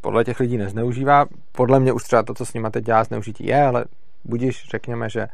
podle 0.00 0.24
těch 0.24 0.40
lidí 0.40 0.58
nezneužívá. 0.58 1.26
Podle 1.52 1.80
mě 1.80 1.92
už 1.92 2.02
třeba 2.02 2.22
to, 2.22 2.34
co 2.34 2.46
s 2.46 2.54
nimi 2.54 2.68
teď 2.70 2.84
dělá, 2.84 3.04
zneužití 3.04 3.46
je, 3.46 3.62
ale 3.62 3.84
budíš, 4.24 4.64
řekněme, 4.70 5.08
že 5.10 5.26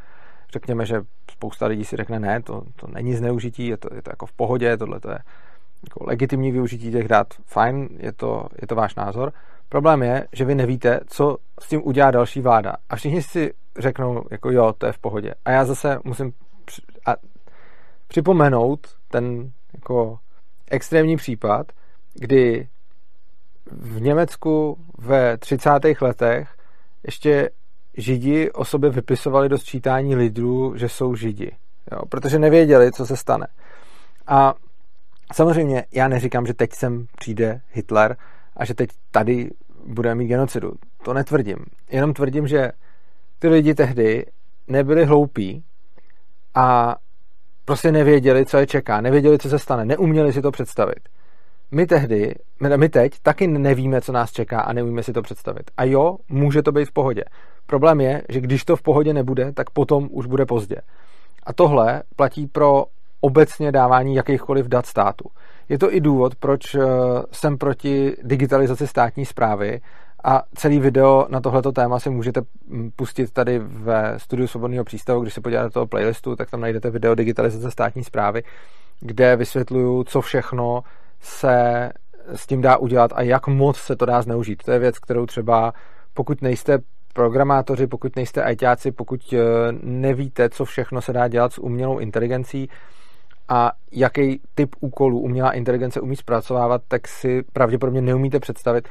řekněme, 0.53 0.87
že 0.87 1.03
spousta 1.31 1.67
lidí 1.67 1.85
si 1.85 1.97
řekne, 1.97 2.21
ne, 2.21 2.43
to, 2.43 2.63
to 2.77 2.87
není 2.87 3.15
zneužití, 3.15 3.67
je 3.67 3.77
to, 3.77 3.89
je 3.95 4.03
to 4.03 4.11
jako 4.11 4.27
v 4.27 4.33
pohodě, 4.33 4.77
tohle 4.77 5.01
to 5.01 5.11
je 5.11 5.19
jako 5.85 6.05
legitimní 6.07 6.53
využití 6.53 6.93
těch 6.93 7.09
dat, 7.09 7.27
fajn, 7.47 7.89
je 7.99 8.13
to, 8.13 8.47
je 8.61 8.67
to 8.67 8.75
váš 8.75 8.95
názor. 8.95 9.33
Problém 9.69 10.03
je, 10.03 10.27
že 10.33 10.45
vy 10.45 10.55
nevíte, 10.55 11.01
co 11.07 11.37
s 11.61 11.69
tím 11.69 11.81
udělá 11.85 12.11
další 12.11 12.41
vláda. 12.41 12.75
A 12.91 12.97
všichni 12.97 13.23
si 13.23 13.53
řeknou, 13.81 14.25
jako 14.31 14.51
jo, 14.51 14.73
to 14.79 14.87
je 14.87 14.93
v 14.93 14.99
pohodě. 14.99 15.35
A 15.45 15.51
já 15.51 15.65
zase 15.65 15.99
musím 16.05 16.33
při, 16.65 16.83
a 17.07 17.15
připomenout 18.09 18.87
ten 19.09 19.53
jako 19.75 20.19
extrémní 20.71 21.17
případ, 21.17 21.67
kdy 22.15 22.69
v 23.73 24.01
Německu 24.01 24.79
ve 24.99 25.37
30. 25.37 25.71
letech 26.01 26.57
ještě 27.05 27.51
Židi 27.97 28.51
o 28.51 28.65
sobě 28.65 28.91
vypisovali 28.91 29.49
do 29.49 29.59
sčítání 29.59 30.17
lidů, 30.17 30.77
že 30.77 30.89
jsou 30.89 31.15
Židi, 31.15 31.57
jo, 31.93 32.07
protože 32.09 32.39
nevěděli, 32.39 32.93
co 32.93 33.07
se 33.07 33.17
stane. 33.17 33.47
A 34.27 34.55
samozřejmě 35.33 35.85
já 35.93 36.09
neříkám, 36.09 36.47
že 36.47 36.55
teď 36.55 36.73
sem 36.73 37.07
přijde 37.19 37.61
Hitler 37.73 38.17
a 38.57 38.65
že 38.65 38.75
teď 38.75 38.91
tady 39.11 39.51
bude 39.87 40.15
mít 40.15 40.29
genocidu. 40.29 40.73
To 41.05 41.15
netvrdím. 41.15 41.57
Jenom 41.91 42.15
tvrdím, 42.15 42.47
že 42.47 42.73
ty 43.41 43.49
lidi 43.49 43.75
tehdy 43.75 44.27
nebyli 44.69 45.05
hloupí 45.05 45.65
a 46.55 46.97
prostě 47.65 47.93
nevěděli, 47.93 48.47
co 48.47 48.59
je 48.59 48.67
čeká, 48.67 49.01
nevěděli, 49.01 49.39
co 49.39 49.49
se 49.49 49.59
stane, 49.59 49.85
neuměli 49.85 50.33
si 50.33 50.43
to 50.43 50.51
představit. 50.51 51.09
My 51.71 51.87
tehdy, 51.87 52.35
my 52.77 52.89
teď 52.89 53.13
taky 53.23 53.47
nevíme, 53.47 54.01
co 54.01 54.13
nás 54.13 54.33
čeká 54.33 54.61
a 54.61 54.73
neumíme 54.73 55.03
si 55.03 55.13
to 55.13 55.23
představit. 55.23 55.71
A 55.77 55.85
jo, 55.85 56.17
může 56.29 56.63
to 56.63 56.73
být 56.73 56.85
v 56.85 56.93
pohodě. 56.93 57.25
Problém 57.67 58.01
je, 58.01 58.23
že 58.29 58.41
když 58.41 58.65
to 58.65 58.77
v 58.77 58.83
pohodě 58.83 59.15
nebude, 59.15 59.53
tak 59.53 59.71
potom 59.71 60.09
už 60.11 60.27
bude 60.27 60.47
pozdě. 60.47 60.77
A 61.43 61.53
tohle 61.53 62.03
platí 62.17 62.47
pro 62.47 62.85
obecně 63.21 63.73
dávání 63.73 64.15
jakýchkoliv 64.15 64.67
dat 64.67 64.87
státu. 64.87 65.29
Je 65.69 65.79
to 65.79 65.95
i 65.95 66.01
důvod, 66.01 66.35
proč 66.35 66.75
eh, 66.75 66.81
jsem 67.33 67.59
proti 67.59 68.17
digitalizaci 68.23 68.87
státní 68.87 69.25
zprávy 69.25 69.81
a 70.25 70.43
celý 70.55 70.81
video 70.81 71.27
na 71.29 71.41
tohleto 71.41 71.73
téma 71.73 71.99
si 71.99 72.11
můžete 72.11 72.41
mm, 72.67 72.91
pustit 72.97 73.33
tady 73.33 73.59
ve 73.59 74.19
studiu 74.19 74.49
Svobodného 74.49 74.85
přístavu, 74.85 75.21
když 75.21 75.35
se 75.35 75.41
podíváte 75.41 75.65
do 75.65 75.71
toho 75.71 75.87
playlistu, 75.87 76.37
tak 76.37 76.51
tam 76.51 76.61
najdete 76.61 76.91
video 76.91 77.15
digitalizace 77.15 77.71
státní 77.71 78.05
zprávy, 78.05 78.43
kde 79.01 79.37
vysvětluju, 79.37 80.05
co 80.05 80.21
všechno 80.21 80.83
se 81.21 81.91
s 82.35 82.47
tím 82.47 82.61
dá 82.61 82.77
udělat 82.77 83.11
a 83.15 83.23
jak 83.23 83.47
moc 83.47 83.77
se 83.77 83.97
to 83.97 84.07
dá 84.07 84.23
zneužít. 84.23 84.63
To 84.63 84.73
je 84.73 84.79
věc, 84.79 84.99
kterou 84.99 85.27
třeba 85.27 85.73
pokud 86.15 86.43
nejste 86.43 86.79
programátoři, 87.15 87.87
pokud 87.87 88.17
nejste 88.17 88.43
ajťáci, 88.43 88.93
pokud 88.93 89.35
eh, 89.35 89.39
nevíte, 89.83 90.49
co 90.49 90.65
všechno 90.65 91.01
se 91.01 91.13
dá 91.13 91.29
dělat 91.29 91.53
s 91.53 91.59
umělou 91.59 91.99
inteligencí 91.99 92.69
a 93.49 93.73
jaký 93.93 94.41
typ 94.55 94.77
úkolů 94.81 95.21
umělá 95.21 95.53
inteligence 95.53 96.01
umí 96.01 96.17
zpracovávat, 96.17 96.83
tak 96.89 97.09
si 97.09 97.43
pravděpodobně 97.53 98.01
neumíte 98.01 98.41
představit, 98.41 98.89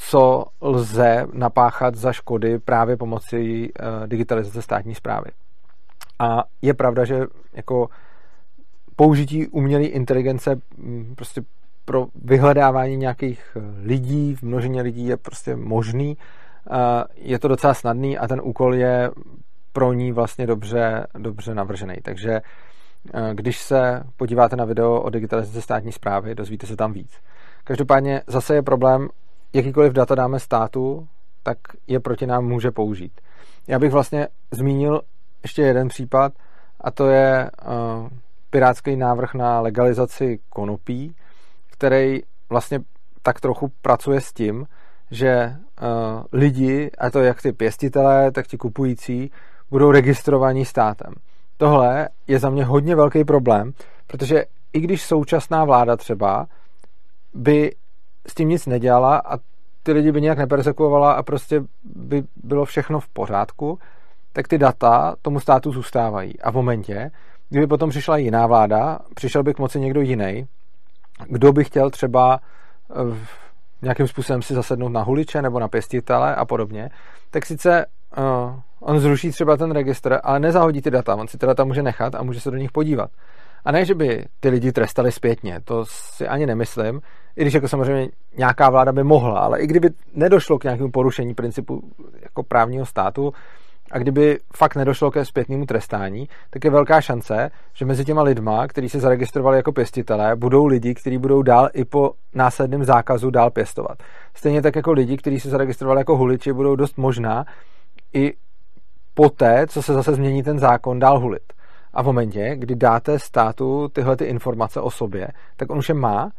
co 0.00 0.44
lze 0.60 1.26
napáchat 1.32 1.94
za 1.94 2.12
škody 2.12 2.58
právě 2.58 2.96
pomocí 2.96 3.72
eh, 3.72 4.06
digitalizace 4.06 4.62
státní 4.62 4.94
zprávy. 4.94 5.30
A 6.18 6.44
je 6.62 6.74
pravda, 6.74 7.04
že 7.04 7.20
jako 7.52 7.88
použití 8.96 9.46
umělé 9.46 9.84
inteligence 9.84 10.60
hm, 10.78 11.14
prostě 11.16 11.42
pro 11.84 12.06
vyhledávání 12.14 12.96
nějakých 12.96 13.56
eh, 13.56 13.60
lidí, 13.82 14.34
v 14.34 14.42
množině 14.42 14.82
lidí 14.82 15.06
je 15.06 15.16
prostě 15.16 15.56
možný. 15.56 16.16
Je 17.14 17.38
to 17.38 17.48
docela 17.48 17.74
snadný 17.74 18.18
a 18.18 18.28
ten 18.28 18.40
úkol 18.44 18.74
je 18.74 19.10
pro 19.72 19.92
ní 19.92 20.12
vlastně 20.12 20.46
dobře, 20.46 21.06
dobře 21.18 21.54
navržený. 21.54 21.94
Takže 22.02 22.30
eh, 22.30 23.30
když 23.34 23.58
se 23.58 24.02
podíváte 24.16 24.56
na 24.56 24.64
video 24.64 25.00
o 25.00 25.10
digitalizaci 25.10 25.62
státní 25.62 25.92
zprávy, 25.92 26.34
dozvíte 26.34 26.66
se 26.66 26.76
tam 26.76 26.92
víc. 26.92 27.20
Každopádně 27.64 28.22
zase 28.26 28.54
je 28.54 28.62
problém, 28.62 29.08
jakýkoliv 29.52 29.92
data 29.92 30.14
dáme 30.14 30.40
státu, 30.40 31.08
tak 31.42 31.58
je 31.86 32.00
proti 32.00 32.26
nám 32.26 32.44
může 32.44 32.70
použít. 32.70 33.20
Já 33.66 33.78
bych 33.78 33.92
vlastně 33.92 34.28
zmínil 34.50 35.00
ještě 35.42 35.62
jeden 35.62 35.88
případ, 35.88 36.32
a 36.80 36.90
to 36.90 37.08
je 37.08 37.50
uh, 37.50 38.08
pirátský 38.50 38.96
návrh 38.96 39.34
na 39.34 39.60
legalizaci 39.60 40.38
konopí, 40.48 41.14
který 41.70 42.20
vlastně 42.50 42.80
tak 43.22 43.40
trochu 43.40 43.72
pracuje 43.82 44.20
s 44.20 44.32
tím, 44.32 44.66
že 45.10 45.56
uh, 45.82 46.22
lidi, 46.32 46.90
a 46.98 47.10
to 47.10 47.22
jak 47.22 47.42
ty 47.42 47.52
pěstitelé, 47.52 48.32
tak 48.32 48.46
ti 48.46 48.56
kupující, 48.56 49.30
budou 49.70 49.90
registrovaní 49.90 50.64
státem. 50.64 51.14
Tohle 51.56 52.08
je 52.26 52.38
za 52.38 52.50
mě 52.50 52.64
hodně 52.64 52.96
velký 52.96 53.24
problém, 53.24 53.72
protože 54.06 54.44
i 54.72 54.80
když 54.80 55.02
současná 55.02 55.64
vláda 55.64 55.96
třeba 55.96 56.46
by 57.34 57.74
s 58.30 58.34
tím 58.34 58.48
nic 58.48 58.66
nedělala 58.66 59.22
a 59.24 59.38
ty 59.82 59.92
lidi 59.92 60.12
by 60.12 60.20
nějak 60.20 60.38
nepersekuovala 60.38 61.12
a 61.12 61.22
prostě 61.22 61.62
by 61.84 62.22
bylo 62.36 62.64
všechno 62.64 63.00
v 63.00 63.08
pořádku, 63.08 63.78
tak 64.32 64.48
ty 64.48 64.58
data 64.58 65.16
tomu 65.22 65.40
státu 65.40 65.72
zůstávají. 65.72 66.40
A 66.40 66.50
v 66.50 66.54
momentě, 66.54 67.10
kdyby 67.48 67.66
potom 67.66 67.90
přišla 67.90 68.16
jiná 68.16 68.46
vláda, 68.46 68.98
přišel 69.14 69.42
by 69.42 69.54
k 69.54 69.58
moci 69.58 69.80
někdo 69.80 70.00
jiný, 70.00 70.46
kdo 71.28 71.52
by 71.52 71.64
chtěl 71.64 71.90
třeba 71.90 72.40
eh, 72.90 73.38
nějakým 73.82 74.06
způsobem 74.06 74.42
si 74.42 74.54
zasednout 74.54 74.92
na 74.92 75.02
huliče 75.02 75.42
nebo 75.42 75.60
na 75.60 75.68
pěstitele 75.68 76.34
a 76.34 76.44
podobně, 76.44 76.90
tak 77.30 77.46
sice 77.46 77.86
uh, 78.18 78.24
on 78.80 79.00
zruší 79.00 79.30
třeba 79.30 79.56
ten 79.56 79.70
registr, 79.70 80.20
ale 80.22 80.40
nezahodí 80.40 80.82
ty 80.82 80.90
data, 80.90 81.14
on 81.14 81.28
si 81.28 81.38
ty 81.38 81.46
data 81.46 81.64
může 81.64 81.82
nechat 81.82 82.14
a 82.14 82.22
může 82.22 82.40
se 82.40 82.50
do 82.50 82.56
nich 82.56 82.72
podívat. 82.72 83.10
A 83.64 83.72
ne, 83.72 83.84
že 83.84 83.94
by 83.94 84.24
ty 84.40 84.48
lidi 84.48 84.72
trestali 84.72 85.12
zpětně, 85.12 85.60
to 85.64 85.84
si 85.86 86.28
ani 86.28 86.46
nemyslím, 86.46 87.00
i 87.38 87.42
když 87.42 87.54
jako 87.54 87.68
samozřejmě 87.68 88.08
nějaká 88.36 88.70
vláda 88.70 88.92
by 88.92 89.04
mohla, 89.04 89.40
ale 89.40 89.60
i 89.60 89.66
kdyby 89.66 89.90
nedošlo 90.14 90.58
k 90.58 90.64
nějakému 90.64 90.90
porušení 90.90 91.34
principu 91.34 91.82
jako 92.22 92.42
právního 92.42 92.86
státu, 92.86 93.32
a 93.90 93.98
kdyby 93.98 94.38
fakt 94.56 94.76
nedošlo 94.76 95.10
ke 95.10 95.24
zpětnému 95.24 95.66
trestání, 95.66 96.28
tak 96.50 96.64
je 96.64 96.70
velká 96.70 97.00
šance, 97.00 97.50
že 97.74 97.84
mezi 97.84 98.04
těma 98.04 98.22
lidma, 98.22 98.66
kteří 98.66 98.88
se 98.88 99.00
zaregistrovali 99.00 99.56
jako 99.56 99.72
pěstitelé, 99.72 100.36
budou 100.36 100.66
lidi, 100.66 100.94
kteří 100.94 101.18
budou 101.18 101.42
dál 101.42 101.68
i 101.74 101.84
po 101.84 102.12
následném 102.34 102.84
zákazu 102.84 103.30
dál 103.30 103.50
pěstovat. 103.50 103.98
Stejně 104.34 104.62
tak 104.62 104.76
jako 104.76 104.92
lidi, 104.92 105.16
kteří 105.16 105.40
se 105.40 105.50
zaregistrovali 105.50 106.00
jako 106.00 106.16
huliči, 106.16 106.52
budou 106.52 106.76
dost 106.76 106.98
možná 106.98 107.44
i 108.12 108.32
poté, 109.14 109.66
co 109.66 109.82
se 109.82 109.94
zase 109.94 110.14
změní 110.14 110.42
ten 110.42 110.58
zákon, 110.58 110.98
dál 110.98 111.20
hulit. 111.20 111.52
A 111.94 112.02
v 112.02 112.06
momentě, 112.06 112.52
kdy 112.56 112.74
dáte 112.74 113.18
státu 113.18 113.88
tyhle 113.88 114.16
ty 114.16 114.24
informace 114.24 114.80
o 114.80 114.90
sobě, 114.90 115.28
tak 115.56 115.70
on 115.70 115.78
už 115.78 115.88
je 115.88 115.94
má 115.94 116.30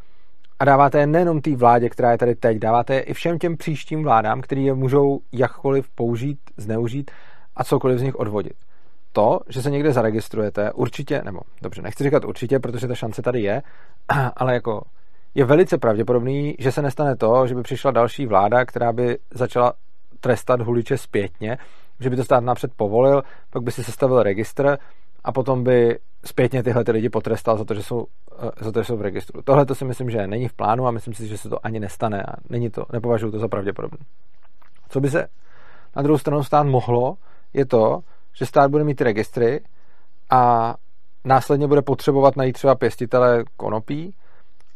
a 0.60 0.66
dáváte 0.66 1.00
je 1.00 1.08
nejenom 1.08 1.42
té 1.42 1.56
vládě, 1.56 1.90
která 1.90 2.12
je 2.12 2.18
tady 2.18 2.36
teď, 2.36 2.58
dáváte 2.58 2.94
je 2.94 3.02
i 3.02 3.14
všem 3.14 3.40
těm 3.40 3.58
příštím 3.58 4.04
vládám, 4.04 4.42
který 4.42 4.66
je 4.66 4.74
můžou 4.74 5.20
jakkoliv 5.32 5.90
použít, 5.90 6.40
zneužít 6.58 7.12
a 7.56 7.64
cokoliv 7.64 8.00
z 8.00 8.04
nich 8.04 8.16
odvodit. 8.16 8.54
To, 9.12 9.40
že 9.50 9.62
se 9.62 9.72
někde 9.72 9.94
zaregistrujete, 9.94 10.72
určitě, 10.72 11.22
nebo 11.26 11.40
dobře, 11.62 11.82
nechci 11.82 12.04
říkat 12.04 12.26
určitě, 12.26 12.60
protože 12.60 12.88
ta 12.88 12.96
šance 12.96 13.22
tady 13.22 13.42
je, 13.42 13.62
ale 14.36 14.54
jako 14.54 14.82
je 15.36 15.46
velice 15.46 15.78
pravděpodobný, 15.78 16.56
že 16.60 16.72
se 16.72 16.82
nestane 16.82 17.16
to, 17.16 17.48
že 17.48 17.56
by 17.56 17.62
přišla 17.62 17.92
další 17.92 18.26
vláda, 18.26 18.66
která 18.66 18.94
by 18.94 19.18
začala 19.34 19.74
trestat 20.20 20.62
huliče 20.62 20.98
zpětně, 20.98 21.58
že 22.00 22.10
by 22.10 22.16
to 22.16 22.24
stát 22.24 22.44
napřed 22.44 22.72
povolil, 22.76 23.24
pak 23.50 23.64
by 23.64 23.72
si 23.72 23.84
sestavil 23.84 24.24
registr 24.24 24.78
a 25.24 25.32
potom 25.32 25.64
by 25.64 26.00
zpětně 26.26 26.64
tyhle 26.64 26.84
ty 26.84 26.92
lidi 26.92 27.10
potrestal 27.10 27.58
za 27.58 27.66
to, 27.66 27.74
že 27.74 27.84
jsou, 27.84 28.06
eh, 28.40 28.64
za 28.64 28.72
to, 28.72 28.82
že 28.82 28.86
jsou 28.86 28.98
v 28.98 29.02
registru. 29.02 29.42
Tohle 29.42 29.66
to 29.66 29.76
si 29.76 29.86
myslím, 29.86 30.10
že 30.10 30.28
není 30.28 30.48
v 30.48 30.54
plánu 30.54 30.88
a 30.88 30.92
myslím 30.92 31.14
si, 31.14 31.28
že 31.28 31.38
se 31.38 31.50
to 31.50 31.66
ani 31.66 31.80
nestane 31.80 32.24
a 32.24 32.34
není 32.50 32.70
to, 32.70 32.86
nepovažuji 32.94 33.32
to 33.32 33.40
za 33.40 33.48
pravděpodobné. 33.48 34.06
Co 34.90 35.00
by 35.00 35.10
se 35.10 35.28
na 35.96 36.02
druhou 36.02 36.18
stranu 36.18 36.44
stát 36.44 36.64
mohlo, 36.64 37.18
je 37.54 37.66
to, 37.66 38.00
že 38.34 38.46
stát 38.46 38.72
bude 38.72 38.84
mít 38.84 39.02
registry 39.02 39.62
a 40.30 40.76
následně 41.26 41.68
bude 41.68 41.82
potřebovat 41.82 42.36
najít 42.36 42.54
třeba 42.54 42.76
pěstitele 42.76 43.44
konopí 43.58 44.16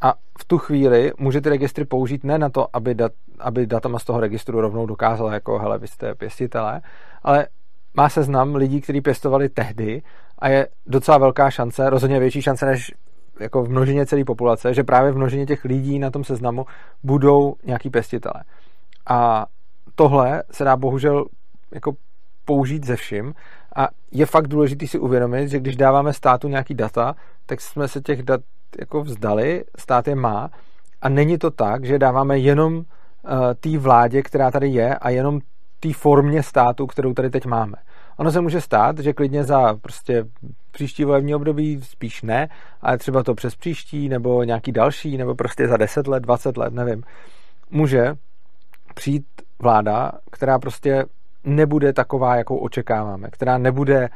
a 0.01 0.13
v 0.39 0.45
tu 0.45 0.57
chvíli 0.57 1.11
může 1.17 1.41
ty 1.41 1.49
registry 1.49 1.85
použít 1.85 2.23
ne 2.23 2.37
na 2.37 2.49
to, 2.49 2.67
aby, 2.73 2.95
dat, 2.95 3.11
aby 3.39 3.67
datama 3.67 3.99
z 3.99 4.03
toho 4.03 4.19
registru 4.19 4.61
rovnou 4.61 4.85
dokázala, 4.85 5.33
jako 5.33 5.59
hele, 5.59 5.79
vy 5.79 5.87
jste 5.87 6.15
pěstitele, 6.15 6.81
ale 7.23 7.47
má 7.93 8.09
seznam 8.09 8.55
lidí, 8.55 8.81
kteří 8.81 9.01
pěstovali 9.01 9.49
tehdy 9.49 10.01
a 10.39 10.49
je 10.49 10.67
docela 10.85 11.17
velká 11.17 11.49
šance, 11.49 11.89
rozhodně 11.89 12.19
větší 12.19 12.41
šance 12.41 12.65
než 12.65 12.91
jako 13.39 13.63
v 13.63 13.69
množině 13.69 14.05
celé 14.05 14.23
populace, 14.23 14.73
že 14.73 14.83
právě 14.83 15.11
v 15.11 15.17
množině 15.17 15.45
těch 15.45 15.65
lidí 15.65 15.99
na 15.99 16.11
tom 16.11 16.23
seznamu 16.23 16.65
budou 17.03 17.55
nějaký 17.63 17.89
pěstitele. 17.89 18.43
A 19.09 19.45
tohle 19.95 20.43
se 20.51 20.63
dá 20.63 20.77
bohužel 20.77 21.25
jako 21.71 21.93
použít 22.45 22.85
ze 22.85 22.95
vším 22.95 23.33
a 23.75 23.87
je 24.11 24.25
fakt 24.25 24.47
důležité 24.47 24.87
si 24.87 24.99
uvědomit, 24.99 25.49
že 25.49 25.59
když 25.59 25.75
dáváme 25.75 26.13
státu 26.13 26.47
nějaký 26.47 26.73
data, 26.73 27.15
tak 27.45 27.61
jsme 27.61 27.87
se 27.87 28.01
těch 28.01 28.23
dat 28.23 28.41
jako 28.79 29.01
vzdali, 29.03 29.63
stát 29.77 30.07
je 30.07 30.15
má 30.15 30.49
a 31.01 31.09
není 31.09 31.37
to 31.37 31.51
tak, 31.51 31.85
že 31.85 31.99
dáváme 31.99 32.39
jenom 32.39 32.75
uh, 32.75 32.83
té 33.59 33.77
vládě, 33.77 34.21
která 34.21 34.51
tady 34.51 34.67
je 34.67 34.95
a 34.95 35.09
jenom 35.09 35.39
té 35.79 35.93
formě 35.93 36.43
státu, 36.43 36.87
kterou 36.87 37.13
tady 37.13 37.29
teď 37.29 37.45
máme. 37.45 37.75
Ono 38.17 38.31
se 38.31 38.41
může 38.41 38.61
stát, 38.61 38.99
že 38.99 39.13
klidně 39.13 39.43
za 39.43 39.73
prostě 39.73 40.25
příští 40.71 41.03
volební 41.05 41.35
období 41.35 41.81
spíš 41.83 42.21
ne, 42.21 42.49
ale 42.81 42.97
třeba 42.97 43.23
to 43.23 43.35
přes 43.35 43.55
příští 43.55 44.09
nebo 44.09 44.43
nějaký 44.43 44.71
další, 44.71 45.17
nebo 45.17 45.35
prostě 45.35 45.67
za 45.67 45.77
10 45.77 46.07
let, 46.07 46.23
20 46.23 46.57
let, 46.57 46.73
nevím. 46.73 47.03
Může 47.69 48.15
přijít 48.95 49.25
vláda, 49.59 50.11
která 50.31 50.59
prostě 50.59 51.05
nebude 51.43 51.93
taková, 51.93 52.35
jakou 52.35 52.57
očekáváme, 52.57 53.29
která 53.31 53.57
nebude 53.57 54.09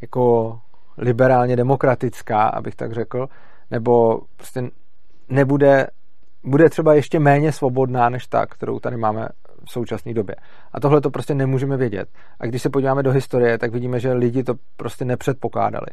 jako 0.00 0.58
liberálně 0.98 1.56
demokratická, 1.56 2.48
abych 2.48 2.74
tak 2.74 2.92
řekl, 2.92 3.28
nebo 3.70 4.20
prostě 4.36 4.62
nebude, 5.28 5.86
bude 6.44 6.70
třeba 6.70 6.94
ještě 6.94 7.18
méně 7.18 7.52
svobodná 7.52 8.08
než 8.08 8.26
ta, 8.26 8.46
kterou 8.46 8.78
tady 8.78 8.96
máme 8.96 9.28
v 9.64 9.70
současné 9.70 10.14
době. 10.14 10.36
A 10.72 10.80
tohle 10.80 11.00
to 11.00 11.10
prostě 11.10 11.34
nemůžeme 11.34 11.76
vědět. 11.76 12.08
A 12.40 12.46
když 12.46 12.62
se 12.62 12.70
podíváme 12.70 13.02
do 13.02 13.10
historie, 13.10 13.58
tak 13.58 13.72
vidíme, 13.72 14.00
že 14.00 14.12
lidi 14.12 14.44
to 14.44 14.54
prostě 14.76 15.04
nepředpokládali. 15.04 15.86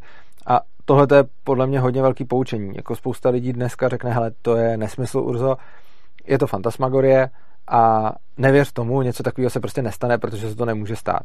A 0.47 0.61
tohle 0.85 1.07
to 1.07 1.15
je 1.15 1.23
podle 1.43 1.67
mě 1.67 1.79
hodně 1.79 2.01
velký 2.01 2.25
poučení. 2.25 2.71
Jako 2.75 2.95
spousta 2.95 3.29
lidí 3.29 3.53
dneska 3.53 3.89
řekne, 3.89 4.11
hele, 4.11 4.31
to 4.41 4.55
je 4.55 4.77
nesmysl, 4.77 5.19
Urzo, 5.19 5.57
je 6.27 6.37
to 6.37 6.47
fantasmagorie, 6.47 7.29
a 7.67 8.13
nevěř 8.37 8.71
tomu, 8.71 9.01
něco 9.01 9.23
takového 9.23 9.49
se 9.49 9.59
prostě 9.59 9.81
nestane, 9.81 10.17
protože 10.17 10.49
se 10.49 10.55
to 10.55 10.65
nemůže 10.65 10.95
stát. 10.95 11.23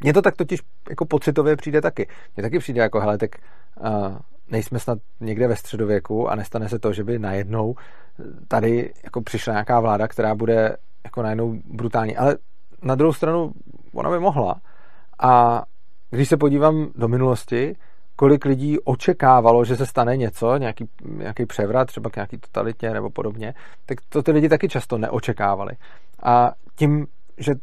Mně 0.00 0.12
to 0.12 0.22
tak 0.22 0.36
totiž 0.36 0.60
jako 0.88 1.04
pocitově 1.04 1.56
přijde 1.56 1.80
taky. 1.80 2.08
Mně 2.36 2.42
taky 2.42 2.58
přijde 2.58 2.82
jako, 2.82 3.00
hele, 3.00 3.18
tak 3.18 3.30
uh, 3.80 4.16
nejsme 4.48 4.78
snad 4.78 4.98
někde 5.20 5.48
ve 5.48 5.56
středověku 5.56 6.30
a 6.30 6.34
nestane 6.34 6.68
se 6.68 6.78
to, 6.78 6.92
že 6.92 7.04
by 7.04 7.18
najednou 7.18 7.74
tady 8.48 8.92
jako 9.04 9.22
přišla 9.22 9.52
nějaká 9.52 9.80
vláda, 9.80 10.08
která 10.08 10.34
bude 10.34 10.76
jako 11.04 11.22
najednou 11.22 11.58
brutální. 11.64 12.16
Ale 12.16 12.36
na 12.82 12.94
druhou 12.94 13.12
stranu 13.12 13.52
ona 13.94 14.10
by 14.10 14.18
mohla. 14.18 14.60
A 15.18 15.62
když 16.10 16.28
se 16.28 16.36
podívám 16.36 16.88
do 16.94 17.08
minulosti, 17.08 17.76
kolik 18.16 18.44
lidí 18.44 18.78
očekávalo, 18.80 19.64
že 19.64 19.76
se 19.76 19.86
stane 19.86 20.16
něco, 20.16 20.56
nějaký, 20.56 20.88
nějaký 21.04 21.46
převrat, 21.46 21.86
třeba 21.86 22.10
k 22.10 22.16
nějaký 22.16 22.38
totalitě 22.38 22.90
nebo 22.90 23.10
podobně, 23.10 23.54
tak 23.86 23.98
to 24.08 24.22
ty 24.22 24.32
lidi 24.32 24.48
taky 24.48 24.68
často 24.68 24.98
neočekávali. 24.98 25.72
A 26.22 26.52
tím, 26.76 27.06
že 27.38 27.54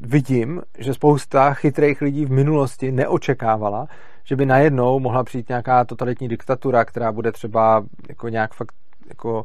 vidím, 0.00 0.62
že 0.78 0.94
spousta 0.94 1.54
chytrých 1.54 2.00
lidí 2.00 2.24
v 2.24 2.30
minulosti 2.30 2.92
neočekávala, 2.92 3.86
že 4.24 4.36
by 4.36 4.46
najednou 4.46 5.00
mohla 5.00 5.24
přijít 5.24 5.48
nějaká 5.48 5.84
totalitní 5.84 6.28
diktatura, 6.28 6.84
která 6.84 7.12
bude 7.12 7.32
třeba 7.32 7.84
jako 8.08 8.28
nějak 8.28 8.54
fakt 8.54 8.74
jako 9.08 9.44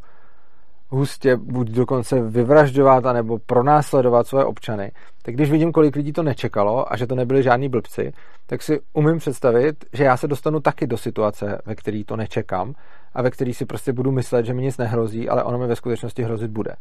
hustě 0.91 1.35
buď 1.35 1.69
dokonce 1.69 2.21
vyvražďovat, 2.21 3.05
anebo 3.05 3.39
pronásledovat 3.39 4.27
svoje 4.27 4.45
občany, 4.45 4.91
tak 5.21 5.35
když 5.35 5.51
vidím, 5.51 5.71
kolik 5.71 5.95
lidí 5.95 6.13
to 6.13 6.23
nečekalo 6.23 6.93
a 6.93 6.97
že 6.97 7.07
to 7.07 7.15
nebyli 7.15 7.43
žádní 7.43 7.69
blbci, 7.69 8.13
tak 8.45 8.61
si 8.61 8.79
umím 8.93 9.17
představit, 9.17 9.85
že 9.93 10.03
já 10.03 10.17
se 10.17 10.27
dostanu 10.27 10.59
taky 10.59 10.87
do 10.87 10.97
situace, 10.97 11.61
ve 11.65 11.75
který 11.75 12.03
to 12.03 12.15
nečekám 12.15 12.73
a 13.13 13.21
ve 13.21 13.31
který 13.31 13.53
si 13.53 13.65
prostě 13.65 13.93
budu 13.93 14.11
myslet, 14.11 14.45
že 14.45 14.53
mi 14.53 14.61
nic 14.61 14.77
nehrozí, 14.77 15.29
ale 15.29 15.43
ono 15.43 15.57
mi 15.57 15.67
ve 15.67 15.75
skutečnosti 15.75 16.23
hrozit 16.23 16.51
bude. 16.51 16.75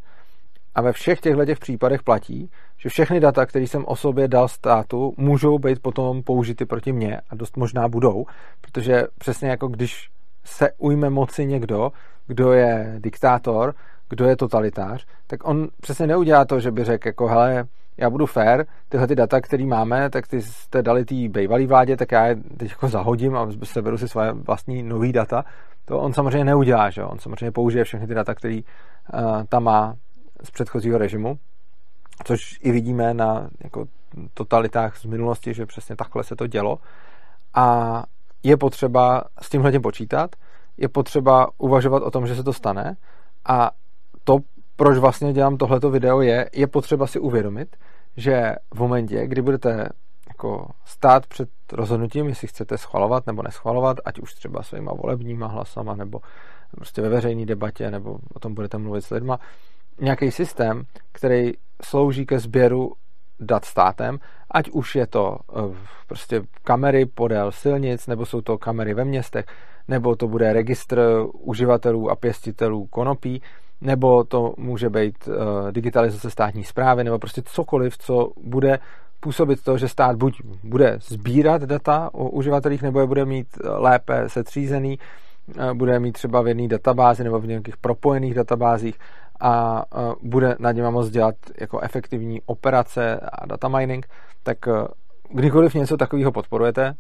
A 0.74 0.82
ve 0.82 0.92
všech 0.92 1.20
těchto 1.20 1.44
těch 1.44 1.58
případech 1.58 2.02
platí, 2.02 2.50
že 2.78 2.88
všechny 2.88 3.20
data, 3.20 3.46
které 3.46 3.66
jsem 3.66 3.84
o 3.86 3.96
sobě 3.96 4.28
dal 4.28 4.48
státu, 4.48 5.14
můžou 5.16 5.58
být 5.58 5.82
potom 5.82 6.22
použity 6.22 6.64
proti 6.64 6.92
mně 6.92 7.20
a 7.30 7.34
dost 7.34 7.56
možná 7.56 7.88
budou, 7.88 8.26
protože 8.60 9.04
přesně 9.18 9.48
jako 9.48 9.68
když 9.68 10.10
se 10.44 10.70
ujme 10.78 11.10
moci 11.10 11.46
někdo, 11.46 11.92
kdo 12.26 12.52
je 12.52 12.94
diktátor, 12.98 13.74
kdo 14.10 14.24
je 14.24 14.36
totalitář, 14.36 15.06
tak 15.26 15.48
on 15.48 15.68
přesně 15.80 16.06
neudělá 16.06 16.44
to, 16.44 16.60
že 16.60 16.70
by 16.70 16.84
řekl 16.84 17.08
jako 17.08 17.26
hele, 17.26 17.64
já 17.96 18.10
budu 18.10 18.26
fair, 18.26 18.64
tyhle 18.88 19.06
ty 19.06 19.14
data, 19.14 19.40
které 19.40 19.66
máme, 19.66 20.10
tak 20.10 20.26
ty 20.26 20.42
jste 20.42 20.82
dali 20.82 21.04
té 21.04 21.14
bývalé 21.14 21.66
vládě, 21.66 21.96
tak 21.96 22.12
já 22.12 22.26
je 22.26 22.36
teď 22.56 22.70
jako 22.70 22.88
zahodím 22.88 23.36
a 23.36 23.48
seberu 23.64 23.98
si 23.98 24.08
své 24.08 24.32
vlastní 24.32 24.82
nový 24.82 25.12
data. 25.12 25.44
To 25.84 25.98
on 25.98 26.12
samozřejmě 26.12 26.44
neudělá, 26.44 26.90
že 26.90 27.04
on 27.04 27.18
samozřejmě 27.18 27.50
použije 27.50 27.84
všechny 27.84 28.06
ty 28.06 28.14
data, 28.14 28.34
které 28.34 28.60
uh, 29.14 29.44
tam 29.48 29.64
má 29.64 29.94
z 30.44 30.50
předchozího 30.50 30.98
režimu, 30.98 31.38
což 32.24 32.58
i 32.62 32.72
vidíme 32.72 33.14
na 33.14 33.48
jako, 33.60 33.84
totalitách 34.34 34.96
z 34.96 35.04
minulosti, 35.04 35.54
že 35.54 35.66
přesně 35.66 35.96
takhle 35.96 36.24
se 36.24 36.36
to 36.36 36.46
dělo. 36.46 36.78
A 37.54 38.02
je 38.42 38.56
potřeba 38.56 39.24
s 39.42 39.48
tímhle 39.48 39.80
počítat, 39.80 40.36
je 40.76 40.88
potřeba 40.88 41.48
uvažovat 41.58 42.02
o 42.02 42.10
tom, 42.10 42.26
že 42.26 42.36
se 42.36 42.42
to 42.42 42.52
stane 42.52 42.96
a 43.48 43.70
to, 44.24 44.38
proč 44.76 44.98
vlastně 44.98 45.32
dělám 45.32 45.56
tohleto 45.56 45.90
video, 45.90 46.20
je, 46.20 46.50
je 46.52 46.66
potřeba 46.66 47.06
si 47.06 47.18
uvědomit, 47.18 47.76
že 48.16 48.54
v 48.74 48.78
momentě, 48.80 49.26
kdy 49.26 49.42
budete 49.42 49.88
jako 50.28 50.70
stát 50.84 51.26
před 51.26 51.48
rozhodnutím, 51.72 52.28
jestli 52.28 52.48
chcete 52.48 52.78
schvalovat 52.78 53.26
nebo 53.26 53.42
neschvalovat, 53.42 53.96
ať 54.04 54.18
už 54.18 54.34
třeba 54.34 54.62
svýma 54.62 54.92
volebníma 54.92 55.46
hlasama, 55.46 55.94
nebo 55.94 56.20
prostě 56.70 57.02
ve 57.02 57.08
veřejné 57.08 57.46
debatě, 57.46 57.90
nebo 57.90 58.18
o 58.34 58.38
tom 58.38 58.54
budete 58.54 58.78
mluvit 58.78 59.02
s 59.02 59.10
lidma, 59.10 59.38
nějaký 60.00 60.30
systém, 60.30 60.82
který 61.12 61.52
slouží 61.82 62.26
ke 62.26 62.38
sběru 62.38 62.92
dat 63.40 63.64
státem, 63.64 64.18
ať 64.50 64.70
už 64.70 64.96
je 64.96 65.06
to 65.06 65.38
uh, 65.52 65.76
prostě 66.06 66.42
kamery 66.62 67.06
podél 67.06 67.52
silnic, 67.52 68.06
nebo 68.06 68.26
jsou 68.26 68.40
to 68.40 68.58
kamery 68.58 68.94
ve 68.94 69.04
městech, 69.04 69.46
nebo 69.88 70.16
to 70.16 70.28
bude 70.28 70.52
registr 70.52 71.00
uživatelů 71.32 72.10
a 72.10 72.16
pěstitelů 72.16 72.86
konopí, 72.86 73.42
nebo 73.80 74.24
to 74.24 74.54
může 74.58 74.90
být 74.90 75.28
uh, 75.28 75.34
digitalizace 75.72 76.30
státní 76.30 76.64
zprávy, 76.64 77.04
nebo 77.04 77.18
prostě 77.18 77.42
cokoliv, 77.44 77.98
co 77.98 78.30
bude 78.42 78.78
působit 79.20 79.62
to, 79.62 79.78
že 79.78 79.88
stát 79.88 80.16
buď 80.16 80.42
bude 80.64 80.98
sbírat 81.00 81.62
data 81.62 82.10
o 82.12 82.30
uživatelích, 82.30 82.82
nebo 82.82 83.00
je 83.00 83.06
bude 83.06 83.24
mít 83.24 83.46
lépe 83.64 84.24
setřízený, 84.26 84.98
bude 85.72 86.00
mít 86.00 86.12
třeba 86.12 86.42
v 86.42 86.48
jedné 86.48 86.68
databázi 86.68 87.24
nebo 87.24 87.40
v 87.40 87.46
nějakých 87.46 87.76
propojených 87.76 88.34
databázích 88.34 88.98
a 89.40 89.84
bude 90.22 90.56
nad 90.58 90.72
něma 90.72 90.90
moct 90.90 91.10
dělat 91.10 91.34
jako 91.60 91.80
efektivní 91.80 92.40
operace 92.46 93.20
a 93.32 93.46
data 93.46 93.68
mining, 93.68 94.06
tak 94.42 94.58
kdykoliv 95.30 95.74
něco 95.74 95.96
takového 95.96 96.32
podporujete, 96.32 96.94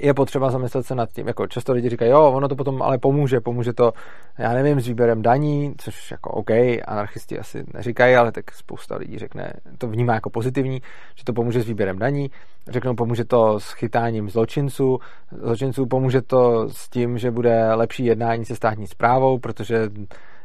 je 0.00 0.14
potřeba 0.14 0.50
zamyslet 0.50 0.86
se 0.86 0.94
nad 0.94 1.12
tím, 1.12 1.26
jako 1.26 1.46
často 1.46 1.72
lidi 1.72 1.88
říkají, 1.88 2.10
jo, 2.10 2.32
ono 2.32 2.48
to 2.48 2.56
potom 2.56 2.82
ale 2.82 2.98
pomůže, 2.98 3.40
pomůže 3.40 3.72
to, 3.72 3.92
já 4.38 4.52
nevím, 4.52 4.80
s 4.80 4.86
výběrem 4.86 5.22
daní, 5.22 5.74
což 5.78 6.10
jako 6.10 6.30
OK, 6.30 6.50
anarchisti 6.86 7.38
asi 7.38 7.64
neříkají, 7.74 8.16
ale 8.16 8.32
tak 8.32 8.52
spousta 8.52 8.96
lidí 8.96 9.18
řekne, 9.18 9.52
to 9.78 9.88
vnímá 9.88 10.14
jako 10.14 10.30
pozitivní, 10.30 10.82
že 11.14 11.24
to 11.24 11.32
pomůže 11.32 11.62
s 11.62 11.66
výběrem 11.66 11.98
daní, 11.98 12.30
řeknou, 12.68 12.94
pomůže 12.94 13.24
to 13.24 13.60
s 13.60 13.72
chytáním 13.72 14.30
zločinců, 14.30 14.98
zločinců 15.42 15.86
pomůže 15.86 16.22
to 16.22 16.68
s 16.68 16.88
tím, 16.88 17.18
že 17.18 17.30
bude 17.30 17.74
lepší 17.74 18.04
jednání 18.04 18.44
se 18.44 18.56
státní 18.56 18.86
zprávou, 18.86 19.38
protože 19.38 19.90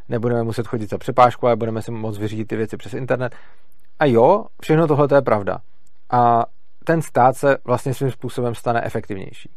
nebudeme 0.09 0.43
muset 0.43 0.67
chodit 0.67 0.89
za 0.89 0.97
přepážku, 0.97 1.47
ale 1.47 1.55
budeme 1.55 1.81
si 1.81 1.91
moct 1.91 2.17
vyřídit 2.17 2.45
ty 2.45 2.55
věci 2.55 2.77
přes 2.77 2.93
internet. 2.93 3.35
A 3.99 4.05
jo, 4.05 4.45
všechno 4.61 4.87
tohle 4.87 5.07
je 5.15 5.21
pravda. 5.21 5.57
A 6.11 6.45
ten 6.87 7.01
stát 7.01 7.37
se 7.37 7.57
vlastně 7.65 7.93
svým 7.93 8.11
způsobem 8.11 8.55
stane 8.55 8.81
efektivnější. 8.85 9.49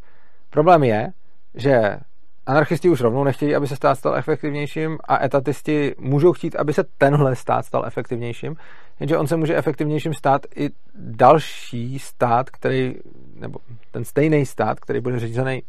Problém 0.51 0.85
je, 0.85 1.13
že 1.55 1.99
anarchisti 2.47 2.89
už 2.89 3.01
rovnou 3.01 3.25
nechtějí, 3.25 3.55
aby 3.55 3.67
se 3.67 3.77
stát 3.77 3.95
stal 3.95 4.17
efektivnějším 4.17 4.99
a 5.05 5.25
etatisti 5.25 5.95
můžou 5.99 6.33
chtít, 6.33 6.57
aby 6.57 6.73
se 6.73 6.85
tenhle 6.99 7.37
stát 7.37 7.67
stal 7.67 7.87
efektivnějším, 7.87 8.57
jenže 9.01 9.19
on 9.19 9.27
se 9.27 9.37
může 9.37 9.57
efektivnějším 9.57 10.15
stát 10.15 10.47
i 10.57 10.71
další 10.95 11.99
stát, 11.99 12.51
který, 12.51 12.95
nebo 13.35 13.59
ten 13.91 14.05
stejný 14.05 14.47
stát, 14.47 14.81
který 14.81 15.01
bude 15.01 15.19
řízený 15.19 15.63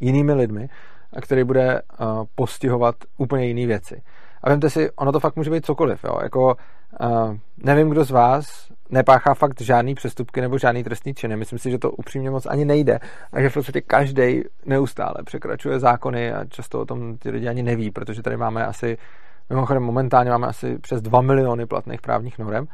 jinými 0.00 0.32
lidmi 0.32 0.68
a 1.12 1.20
který 1.20 1.44
bude 1.44 1.82
uh, 1.82 2.24
postihovat 2.34 2.94
úplně 3.18 3.46
jiné 3.46 3.66
věci. 3.66 4.02
A 4.42 4.48
vemte 4.48 4.70
si, 4.70 4.90
ono 4.90 5.12
to 5.12 5.20
fakt 5.20 5.36
může 5.36 5.50
být 5.50 5.66
cokoliv. 5.66 6.04
Jo? 6.04 6.18
Jako, 6.22 6.56
uh, 7.00 7.36
nevím, 7.56 7.90
kdo 7.90 8.04
z 8.04 8.10
vás 8.10 8.75
nepáchá 8.90 9.34
fakt 9.34 9.60
žádný 9.60 9.94
přestupky 9.94 10.40
nebo 10.40 10.58
žádný 10.58 10.84
trestný 10.84 11.14
čin. 11.14 11.36
Myslím 11.36 11.58
si, 11.58 11.70
že 11.70 11.78
to 11.78 11.90
upřímně 11.90 12.30
moc 12.30 12.46
ani 12.46 12.64
nejde. 12.64 12.98
A 13.32 13.40
že 13.40 13.48
v 13.48 13.54
podstatě 13.54 13.80
každý 13.80 14.42
neustále 14.66 15.14
překračuje 15.24 15.78
zákony 15.78 16.32
a 16.32 16.44
často 16.44 16.80
o 16.80 16.84
tom 16.84 17.18
ty 17.18 17.30
lidi 17.30 17.48
ani 17.48 17.62
neví, 17.62 17.90
protože 17.90 18.22
tady 18.22 18.36
máme 18.36 18.66
asi, 18.66 18.98
mimochodem 19.50 19.82
momentálně 19.82 20.30
máme 20.30 20.46
asi 20.46 20.78
přes 20.78 21.02
2 21.02 21.20
miliony 21.20 21.66
platných 21.66 22.00
právních 22.00 22.38
norem. 22.38 22.66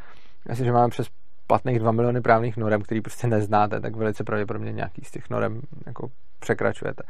Myslím, 0.49 0.67
že 0.67 0.73
máme 0.73 0.89
přes 0.89 1.07
platných 1.47 1.79
2 1.79 1.93
miliony 1.93 2.21
právních 2.21 2.57
norem, 2.57 2.83
který 2.83 3.01
prostě 3.01 3.27
neznáte, 3.27 3.81
tak 3.81 3.97
velice 3.97 4.25
pravděpodobně 4.25 4.73
nějaký 4.73 5.05
z 5.05 5.11
těch 5.11 5.31
norem 5.31 5.61
jako 5.87 6.09
překračujete. 6.41 7.03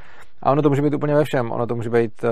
A 0.42 0.50
ono 0.50 0.62
to 0.62 0.68
může 0.68 0.82
být 0.82 0.94
úplně 0.94 1.14
ve 1.14 1.24
všem. 1.24 1.52
Ono 1.52 1.66
to 1.66 1.76
může 1.76 1.90
být 1.90 2.24
uh, 2.24 2.30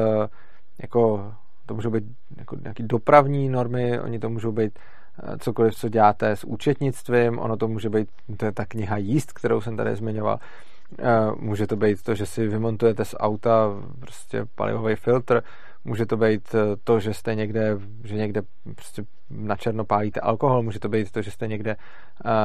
jako 0.83 1.33
to 1.71 1.75
můžou 1.75 1.91
být 1.91 2.05
jako 2.37 2.57
nějaké 2.63 2.83
dopravní 2.83 3.49
normy, 3.49 4.01
oni 4.01 4.19
to 4.19 4.31
můžou 4.31 4.53
být 4.53 4.79
eh, 4.79 4.83
cokoliv, 5.39 5.75
co 5.75 5.89
děláte 5.89 6.31
s 6.31 6.45
účetnictvím, 6.45 7.39
ono 7.39 7.57
to 7.57 7.69
může 7.69 7.91
být, 7.91 8.09
to 8.37 8.45
je 8.45 8.53
ta 8.53 8.65
kniha 8.65 8.97
jíst, 8.97 9.33
kterou 9.33 9.61
jsem 9.61 9.77
tady 9.77 9.97
zmiňoval, 9.97 10.39
eh, 10.99 11.05
může 11.39 11.67
to 11.67 11.77
být 11.77 12.03
to, 12.03 12.15
že 12.15 12.27
si 12.27 12.49
vymontujete 12.49 13.05
z 13.05 13.15
auta 13.19 13.69
prostě 14.01 14.47
palivový 14.55 14.97
filtr, 14.97 15.43
může 15.85 16.07
to 16.07 16.17
být 16.17 16.55
eh, 16.55 16.77
to, 16.85 17.01
že 17.01 17.15
jste 17.15 17.35
někde, 17.35 17.79
že 18.05 18.15
někde 18.17 18.43
prostě 18.75 19.05
na 19.31 19.57
černo 19.57 19.85
pálíte 19.85 20.21
alkohol, 20.21 20.63
může 20.63 20.81
to 20.81 20.89
být 20.89 21.13
to, 21.13 21.23
že 21.23 21.31
jste 21.31 21.47
někde 21.47 21.77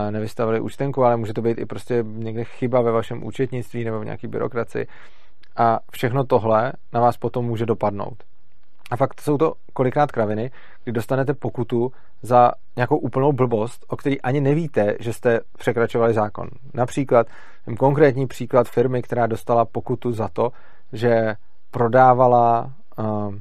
nevystavili 0.10 0.60
účtenku, 0.60 1.04
ale 1.04 1.18
může 1.18 1.34
to 1.34 1.42
být 1.42 1.58
i 1.58 1.66
prostě 1.66 2.04
někde 2.08 2.44
chyba 2.44 2.82
ve 2.82 2.92
vašem 2.92 3.24
účetnictví 3.24 3.84
nebo 3.84 4.00
v 4.00 4.06
nějaký 4.06 4.28
byrokracii. 4.28 4.88
A 5.56 5.80
všechno 5.92 6.24
tohle 6.24 6.74
na 6.94 7.02
vás 7.02 7.18
potom 7.18 7.46
může 7.46 7.66
dopadnout. 7.66 8.24
A 8.92 8.96
fakt 8.96 9.22
jsou 9.22 9.38
to 9.38 9.54
kolikrát 9.74 10.12
kraviny, 10.12 10.52
kdy 10.84 10.92
dostanete 10.92 11.34
pokutu 11.34 11.92
za 12.22 12.52
nějakou 12.76 12.98
úplnou 12.98 13.32
blbost, 13.32 13.86
o 13.88 13.96
který 13.98 14.22
ani 14.22 14.42
nevíte, 14.42 14.96
že 15.00 15.14
jste 15.14 15.40
překračovali 15.58 16.14
zákon. 16.14 16.48
Například, 16.74 17.28
konkrétní 17.78 18.28
příklad 18.28 18.68
firmy, 18.70 19.02
která 19.02 19.28
dostala 19.28 19.66
pokutu 19.66 20.12
za 20.12 20.28
to, 20.28 20.52
že 20.94 21.36
prodávala 21.72 22.72
uh, 23.00 23.36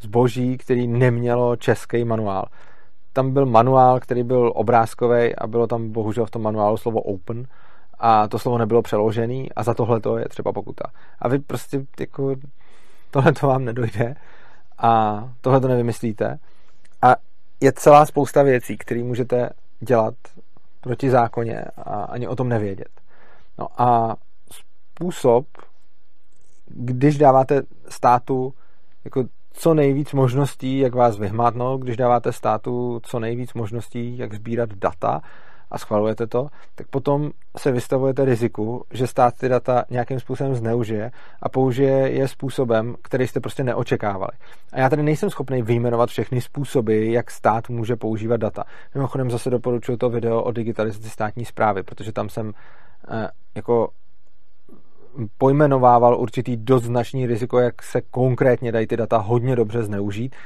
zboží, 0.00 0.58
který 0.58 0.86
nemělo 0.86 1.56
český 1.56 2.04
manuál. 2.04 2.44
Tam 3.12 3.32
byl 3.32 3.46
manuál, 3.46 4.00
který 4.00 4.22
byl 4.22 4.52
obrázkový 4.54 5.36
a 5.36 5.46
bylo 5.46 5.66
tam 5.66 5.92
bohužel 5.92 6.26
v 6.26 6.30
tom 6.30 6.42
manuálu 6.42 6.76
slovo 6.76 7.00
open 7.00 7.46
a 7.98 8.28
to 8.28 8.38
slovo 8.38 8.58
nebylo 8.58 8.82
přeložený 8.82 9.52
a 9.52 9.62
za 9.62 9.74
tohle 9.74 10.00
to 10.00 10.18
je 10.18 10.28
třeba 10.28 10.52
pokuta. 10.52 10.84
A 11.18 11.28
vy 11.28 11.38
prostě 11.38 11.80
jako 12.00 12.34
tohle 13.10 13.32
to 13.32 13.46
vám 13.46 13.64
nedojde 13.64 14.14
a 14.78 15.22
tohle 15.40 15.60
to 15.60 15.68
nevymyslíte. 15.68 16.38
A 17.02 17.16
je 17.60 17.72
celá 17.72 18.06
spousta 18.06 18.42
věcí, 18.42 18.78
které 18.78 19.02
můžete 19.02 19.50
dělat 19.80 20.14
proti 20.80 21.10
zákoně 21.10 21.64
a 21.76 22.02
ani 22.02 22.28
o 22.28 22.36
tom 22.36 22.48
nevědět. 22.48 23.00
No 23.58 23.68
a 23.82 24.16
způsob, 24.52 25.46
když 26.66 27.18
dáváte 27.18 27.62
státu 27.88 28.54
jako 29.04 29.24
co 29.52 29.74
nejvíc 29.74 30.12
možností, 30.12 30.78
jak 30.78 30.94
vás 30.94 31.18
vyhmatnout, 31.18 31.80
když 31.80 31.96
dáváte 31.96 32.32
státu 32.32 33.00
co 33.02 33.20
nejvíc 33.20 33.54
možností, 33.54 34.18
jak 34.18 34.34
sbírat 34.34 34.70
data, 34.74 35.22
a 35.70 35.78
schvalujete 35.78 36.26
to, 36.26 36.48
tak 36.74 36.86
potom 36.86 37.30
se 37.58 37.72
vystavujete 37.72 38.24
riziku, 38.24 38.84
že 38.90 39.06
stát 39.06 39.34
ty 39.38 39.48
data 39.48 39.84
nějakým 39.90 40.20
způsobem 40.20 40.54
zneužije 40.54 41.10
a 41.42 41.48
použije 41.48 42.10
je 42.10 42.28
způsobem, 42.28 42.94
který 43.02 43.26
jste 43.26 43.40
prostě 43.40 43.64
neočekávali. 43.64 44.32
A 44.72 44.80
já 44.80 44.88
tady 44.88 45.02
nejsem 45.02 45.30
schopný 45.30 45.62
vyjmenovat 45.62 46.08
všechny 46.08 46.40
způsoby, 46.40 47.12
jak 47.12 47.30
stát 47.30 47.68
může 47.68 47.96
používat 47.96 48.36
data. 48.36 48.64
Mimochodem 48.94 49.30
zase 49.30 49.50
doporučuji 49.50 49.96
to 49.96 50.10
video 50.10 50.42
o 50.42 50.52
digitalizaci 50.52 51.10
státní 51.10 51.44
zprávy, 51.44 51.82
protože 51.82 52.12
tam 52.12 52.28
jsem 52.28 52.52
eh, 53.10 53.28
jako 53.54 53.88
pojmenovával 55.38 56.20
určitý 56.20 56.56
dost 56.56 56.82
značný 56.82 57.26
riziko, 57.26 57.58
jak 57.58 57.82
se 57.82 58.00
konkrétně 58.00 58.72
dají 58.72 58.86
ty 58.86 58.96
data 58.96 59.18
hodně 59.18 59.56
dobře 59.56 59.82
zneužít 59.82 60.36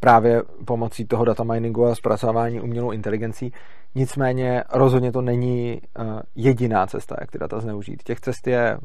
právě 0.00 0.42
pomocí 0.64 1.04
toho 1.04 1.24
data 1.24 1.44
miningu 1.44 1.86
a 1.86 1.94
zpracování 1.94 2.60
umělou 2.60 2.90
inteligencí. 2.90 3.52
Nicméně 3.96 4.64
rozhodně 4.72 5.12
to 5.12 5.22
není 5.22 5.80
uh, 5.98 6.20
jediná 6.34 6.86
cesta, 6.86 7.16
jak 7.20 7.30
ty 7.30 7.38
data 7.38 7.60
zneužít. 7.60 8.02
Těch 8.02 8.20
cest 8.20 8.46
je 8.46 8.78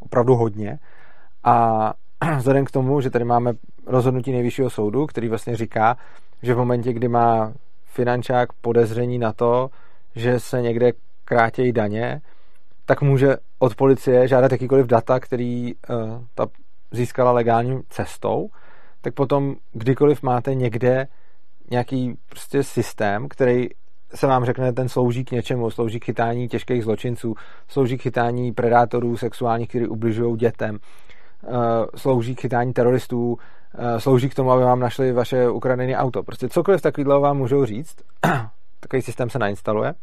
opravdu 0.00 0.34
hodně 0.34 0.78
a 1.44 1.92
vzhledem 2.36 2.64
k 2.64 2.70
tomu, 2.70 3.00
že 3.00 3.10
tady 3.10 3.24
máme 3.24 3.52
rozhodnutí 3.86 4.32
nejvyššího 4.32 4.70
soudu, 4.70 5.06
který 5.06 5.28
vlastně 5.28 5.56
říká, 5.56 5.96
že 6.42 6.54
v 6.54 6.58
momentě, 6.58 6.92
kdy 6.92 7.08
má 7.08 7.52
finančák 7.84 8.52
podezření 8.52 9.18
na 9.18 9.32
to, 9.32 9.70
že 10.14 10.40
se 10.40 10.62
někde 10.62 10.92
krátějí 11.24 11.72
daně, 11.72 12.20
tak 12.84 13.02
může 13.02 13.36
od 13.58 13.74
policie 13.74 14.28
žádat 14.28 14.52
jakýkoliv 14.52 14.86
data, 14.86 15.20
který 15.20 15.74
uh, 15.74 16.22
ta 16.34 16.46
získala 16.92 17.32
legálním 17.32 17.82
cestou 17.88 18.48
tak 19.00 19.14
potom 19.14 19.54
kdykoliv 19.72 20.22
máte 20.22 20.54
někde 20.54 21.06
nějaký 21.70 22.18
prostě 22.28 22.62
systém, 22.62 23.28
který 23.28 23.68
se 24.14 24.26
vám 24.26 24.44
řekne, 24.44 24.72
ten 24.72 24.88
slouží 24.88 25.24
k 25.24 25.30
něčemu, 25.30 25.70
slouží 25.70 26.00
k 26.00 26.04
chytání 26.04 26.48
těžkých 26.48 26.84
zločinců, 26.84 27.34
slouží 27.68 27.98
k 27.98 28.02
chytání 28.02 28.52
predátorů 28.52 29.16
sexuálních, 29.16 29.68
kteří 29.68 29.86
ubližují 29.86 30.36
dětem, 30.36 30.78
eh, 31.44 31.48
slouží 31.96 32.34
k 32.34 32.40
chytání 32.40 32.72
teroristů, 32.72 33.36
eh, 33.78 34.00
slouží 34.00 34.28
k 34.28 34.34
tomu, 34.34 34.52
aby 34.52 34.64
vám 34.64 34.80
našli 34.80 35.12
vaše 35.12 35.48
ukradené 35.48 35.96
auto. 35.96 36.22
Prostě 36.22 36.48
cokoliv 36.48 36.82
takového 36.82 37.20
vám 37.20 37.36
můžou 37.36 37.64
říct, 37.64 37.96
takový 38.80 39.02
systém 39.02 39.30
se 39.30 39.38
nainstaluje, 39.38 39.94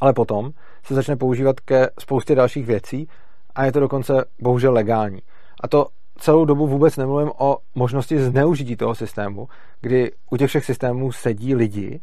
ale 0.00 0.12
potom 0.12 0.50
se 0.84 0.94
začne 0.94 1.16
používat 1.16 1.60
ke 1.60 1.88
spoustě 1.98 2.34
dalších 2.34 2.66
věcí 2.66 3.08
a 3.54 3.64
je 3.64 3.72
to 3.72 3.80
dokonce 3.80 4.24
bohužel 4.42 4.72
legální. 4.72 5.20
A 5.60 5.68
to 5.68 5.86
celou 6.18 6.44
dobu 6.44 6.66
vůbec 6.66 6.96
nemluvím 6.96 7.30
o 7.38 7.58
možnosti 7.74 8.20
zneužití 8.20 8.76
toho 8.76 8.94
systému, 8.94 9.48
kdy 9.80 10.12
u 10.30 10.36
těch 10.36 10.48
všech 10.48 10.64
systémů 10.64 11.12
sedí 11.12 11.54
lidi 11.54 12.00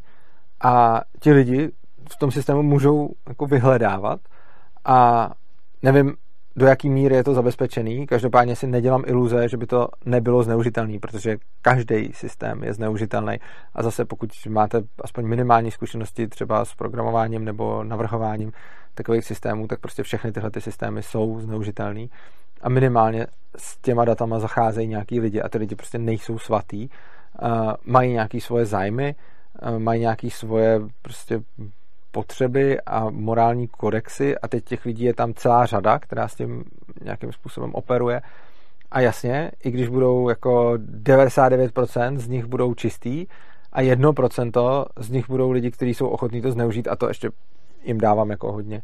a 0.62 1.02
ti 1.20 1.32
lidi 1.32 1.72
v 2.12 2.17
tom 2.20 2.32
systému 2.32 2.63
můžou 2.63 3.10
jako 3.28 3.46
vyhledávat 3.46 4.20
a 4.86 5.30
nevím, 5.84 6.15
do 6.56 6.65
jaký 6.65 6.89
míry 6.89 7.15
je 7.15 7.24
to 7.24 7.34
zabezpečený. 7.34 8.08
Každopádně 8.08 8.56
si 8.56 8.67
nedělám 8.67 9.04
iluze, 9.06 9.50
že 9.50 9.58
by 9.58 9.67
to 9.67 9.88
nebylo 10.06 10.43
zneužitelný, 10.43 11.00
protože 11.00 11.38
každý 11.62 12.13
systém 12.13 12.63
je 12.63 12.74
zneužitelný. 12.74 13.38
A 13.76 13.84
zase 13.84 14.06
pokud 14.06 14.30
máte 14.50 14.82
aspoň 15.04 15.26
minimální 15.26 15.72
zkušenosti 15.72 16.28
třeba 16.28 16.65
s 16.65 16.76
programováním 16.76 17.46
nebo 17.46 17.84
navrhováním 17.84 18.52
takových 18.93 19.26
systémů, 19.26 19.67
tak 19.67 19.80
prostě 19.80 20.04
všechny 20.04 20.32
tyhle 20.32 20.52
ty 20.52 20.62
systémy 20.62 21.04
jsou 21.04 21.39
zneužitelný. 21.39 22.10
A 22.62 22.70
minimálně 22.70 23.28
s 23.58 23.78
těma 23.78 24.06
datama 24.06 24.39
zacházejí 24.39 24.88
nějaký 24.88 25.20
lidi 25.20 25.41
a 25.41 25.50
ty 25.50 25.58
lidi 25.58 25.76
prostě 25.76 25.98
nejsou 25.98 26.39
svatý. 26.39 26.89
Mají 27.86 28.12
nějaké 28.12 28.41
svoje 28.41 28.65
zájmy, 28.65 29.15
mají 29.78 30.02
nějaké 30.02 30.30
svoje 30.30 30.82
prostě 31.02 31.41
potřeby 32.12 32.82
a 32.82 33.10
morální 33.10 33.67
kodexy 33.67 34.38
a 34.38 34.48
teď 34.48 34.65
těch 34.65 34.86
lidí 34.86 35.04
je 35.04 35.13
tam 35.13 35.34
celá 35.34 35.65
řada, 35.65 36.00
která 36.00 36.28
s 36.28 36.36
tím 36.36 36.63
nějakým 37.04 37.32
způsobem 37.32 37.74
operuje. 37.74 38.22
A 38.91 39.00
jasně, 39.00 39.52
i 39.63 39.72
když 39.72 39.88
budou 39.88 40.30
jako 40.30 40.74
99% 41.04 42.17
z 42.17 42.28
nich 42.28 42.46
budou 42.46 42.74
čistý 42.74 43.26
a 43.74 43.82
1% 43.82 44.86
z 45.00 45.10
nich 45.10 45.30
budou 45.30 45.52
lidi, 45.52 45.72
kteří 45.72 45.93
jsou 45.93 46.08
ochotní 46.08 46.41
to 46.41 46.52
zneužít 46.52 46.88
a 46.88 46.96
to 46.96 47.08
ještě 47.08 47.30
jim 47.84 47.98
dávám 47.98 48.30
jako 48.30 48.52
hodně 48.52 48.82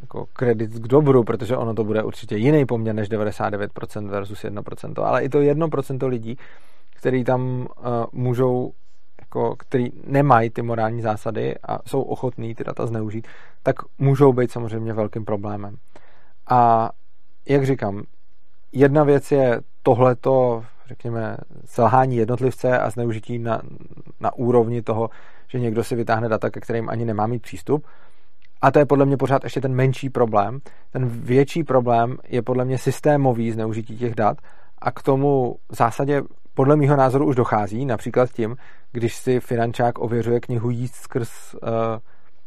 jako 0.00 0.26
kredit 0.32 0.70
k 0.70 0.88
dobru, 0.88 1.24
protože 1.24 1.56
ono 1.56 1.74
to 1.74 1.84
bude 1.84 2.02
určitě 2.02 2.36
jiný 2.36 2.66
poměr 2.66 2.94
než 2.94 3.10
99% 3.10 4.08
versus 4.08 4.44
1%, 4.44 5.04
ale 5.04 5.24
i 5.24 5.28
to 5.28 5.38
1% 5.38 6.08
lidí, 6.08 6.36
který 6.96 7.24
tam 7.24 7.60
uh, 7.60 7.66
můžou 8.12 8.72
jako, 9.30 9.56
který 9.56 9.90
nemají 10.06 10.50
ty 10.50 10.62
morální 10.62 11.02
zásady 11.02 11.54
a 11.58 11.78
jsou 11.86 12.02
ochotní 12.02 12.54
ty 12.54 12.64
data 12.64 12.86
zneužít, 12.86 13.28
tak 13.62 13.76
můžou 13.98 14.32
být 14.32 14.50
samozřejmě 14.50 14.92
velkým 14.92 15.24
problémem. 15.24 15.76
A 16.50 16.90
jak 17.48 17.66
říkám, 17.66 18.02
jedna 18.72 19.04
věc 19.04 19.32
je 19.32 19.60
tohleto, 19.82 20.64
řekněme, 20.86 21.36
selhání 21.64 22.16
jednotlivce 22.16 22.78
a 22.78 22.90
zneužití 22.90 23.38
na, 23.38 23.62
na 24.20 24.34
úrovni 24.34 24.82
toho, 24.82 25.10
že 25.48 25.60
někdo 25.60 25.84
si 25.84 25.96
vytáhne 25.96 26.28
data, 26.28 26.50
ke 26.50 26.60
kterým 26.60 26.88
ani 26.88 27.04
nemá 27.04 27.26
mít 27.26 27.42
přístup. 27.42 27.86
A 28.62 28.70
to 28.70 28.78
je 28.78 28.86
podle 28.86 29.06
mě 29.06 29.16
pořád 29.16 29.44
ještě 29.44 29.60
ten 29.60 29.74
menší 29.74 30.10
problém. 30.10 30.60
Ten 30.92 31.08
větší 31.08 31.64
problém 31.64 32.16
je 32.28 32.42
podle 32.42 32.64
mě 32.64 32.78
systémový 32.78 33.52
zneužití 33.52 33.98
těch 33.98 34.14
dat 34.14 34.36
a 34.78 34.90
k 34.90 35.02
tomu 35.02 35.56
v 35.72 35.76
zásadě 35.76 36.22
podle 36.54 36.76
mého 36.76 36.96
názoru 36.96 37.26
už 37.26 37.36
dochází, 37.36 37.84
například 37.84 38.30
tím, 38.30 38.56
když 38.92 39.16
si 39.16 39.40
finančák 39.40 39.98
ověřuje 39.98 40.40
knihu 40.40 40.70
jíst 40.70 40.94
skrz 40.94 41.54
uh, 41.54 41.68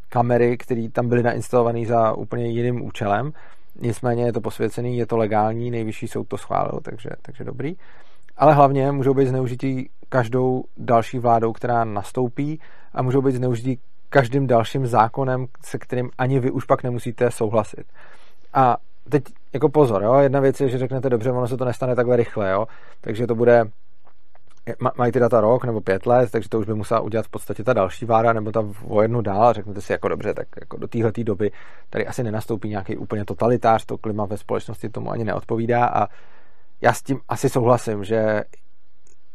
kamery, 0.10 0.58
které 0.58 0.88
tam 0.92 1.10
byly 1.10 1.24
nainstalované 1.24 1.86
za 1.86 2.14
úplně 2.14 2.48
jiným 2.48 2.86
účelem. 2.86 3.32
Nicméně 3.82 4.26
je 4.26 4.34
to 4.34 4.42
posvěcený, 4.42 4.98
je 4.98 5.06
to 5.06 5.18
legální, 5.18 5.72
nejvyšší 5.72 6.08
soud 6.08 6.28
to 6.28 6.38
schválil, 6.38 6.80
takže, 6.84 7.10
takže 7.22 7.44
dobrý. 7.44 7.76
Ale 8.38 8.54
hlavně 8.54 8.92
můžou 8.92 9.14
být 9.14 9.28
zneužití 9.28 9.90
každou 10.10 10.64
další 10.78 11.20
vládou, 11.20 11.54
která 11.54 11.84
nastoupí 11.84 12.60
a 12.94 13.02
můžou 13.02 13.22
být 13.22 13.36
zneužití 13.36 13.80
každým 14.10 14.48
dalším 14.48 14.88
zákonem, 14.88 15.46
se 15.66 15.78
kterým 15.78 16.10
ani 16.18 16.40
vy 16.40 16.52
už 16.52 16.66
pak 16.66 16.84
nemusíte 16.84 17.32
souhlasit. 17.32 17.86
A 18.54 18.78
teď 19.10 19.24
jako 19.54 19.70
pozor, 19.70 20.04
jo, 20.04 20.16
jedna 20.16 20.40
věc 20.40 20.62
je, 20.62 20.70
že 20.70 20.78
řeknete, 20.78 21.10
dobře, 21.10 21.32
ono 21.32 21.48
se 21.48 21.58
to 21.58 21.66
nestane 21.66 21.96
takhle 21.96 22.16
rychle, 22.16 22.52
jo, 22.52 22.66
takže 23.02 23.28
to 23.28 23.36
bude 23.36 23.66
mají 24.98 25.12
ty 25.12 25.20
data 25.20 25.42
rok 25.42 25.66
nebo 25.66 25.82
pět 25.82 26.06
let, 26.06 26.32
takže 26.32 26.50
to 26.50 26.60
už 26.60 26.66
by 26.66 26.74
musela 26.74 27.00
udělat 27.00 27.26
v 27.26 27.30
podstatě 27.30 27.64
ta 27.64 27.74
další 27.74 28.06
vláda 28.06 28.34
nebo 28.34 28.52
ta 28.52 28.66
o 28.88 29.02
jednu 29.02 29.22
dál 29.22 29.54
řeknete 29.54 29.82
si 29.82 29.92
jako 29.92 30.08
dobře, 30.08 30.34
tak 30.34 30.48
jako 30.60 30.78
do 30.78 30.88
téhle 30.88 31.12
doby 31.24 31.52
tady 31.90 32.08
asi 32.08 32.24
nenastoupí 32.24 32.70
nějaký 32.70 32.98
úplně 32.98 33.26
totalitář, 33.26 33.86
to 33.86 33.98
klima 33.98 34.26
ve 34.26 34.38
společnosti 34.38 34.90
tomu 34.90 35.12
ani 35.12 35.24
neodpovídá 35.24 35.86
a 35.86 36.08
já 36.82 36.94
s 36.94 37.04
tím 37.04 37.20
asi 37.30 37.50
souhlasím, 37.50 38.04
že 38.04 38.44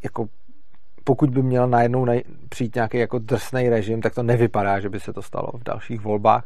jako 0.04 0.26
pokud 1.04 1.30
by 1.30 1.42
měl 1.42 1.68
najednou 1.68 2.06
přijít 2.48 2.74
nějaký 2.74 2.98
jako 2.98 3.18
drsný 3.18 3.68
režim, 3.68 4.02
tak 4.02 4.14
to 4.14 4.22
nevypadá, 4.22 4.80
že 4.80 4.88
by 4.88 5.00
se 5.00 5.12
to 5.12 5.22
stalo 5.22 5.48
v 5.54 5.62
dalších 5.62 6.00
volbách. 6.00 6.44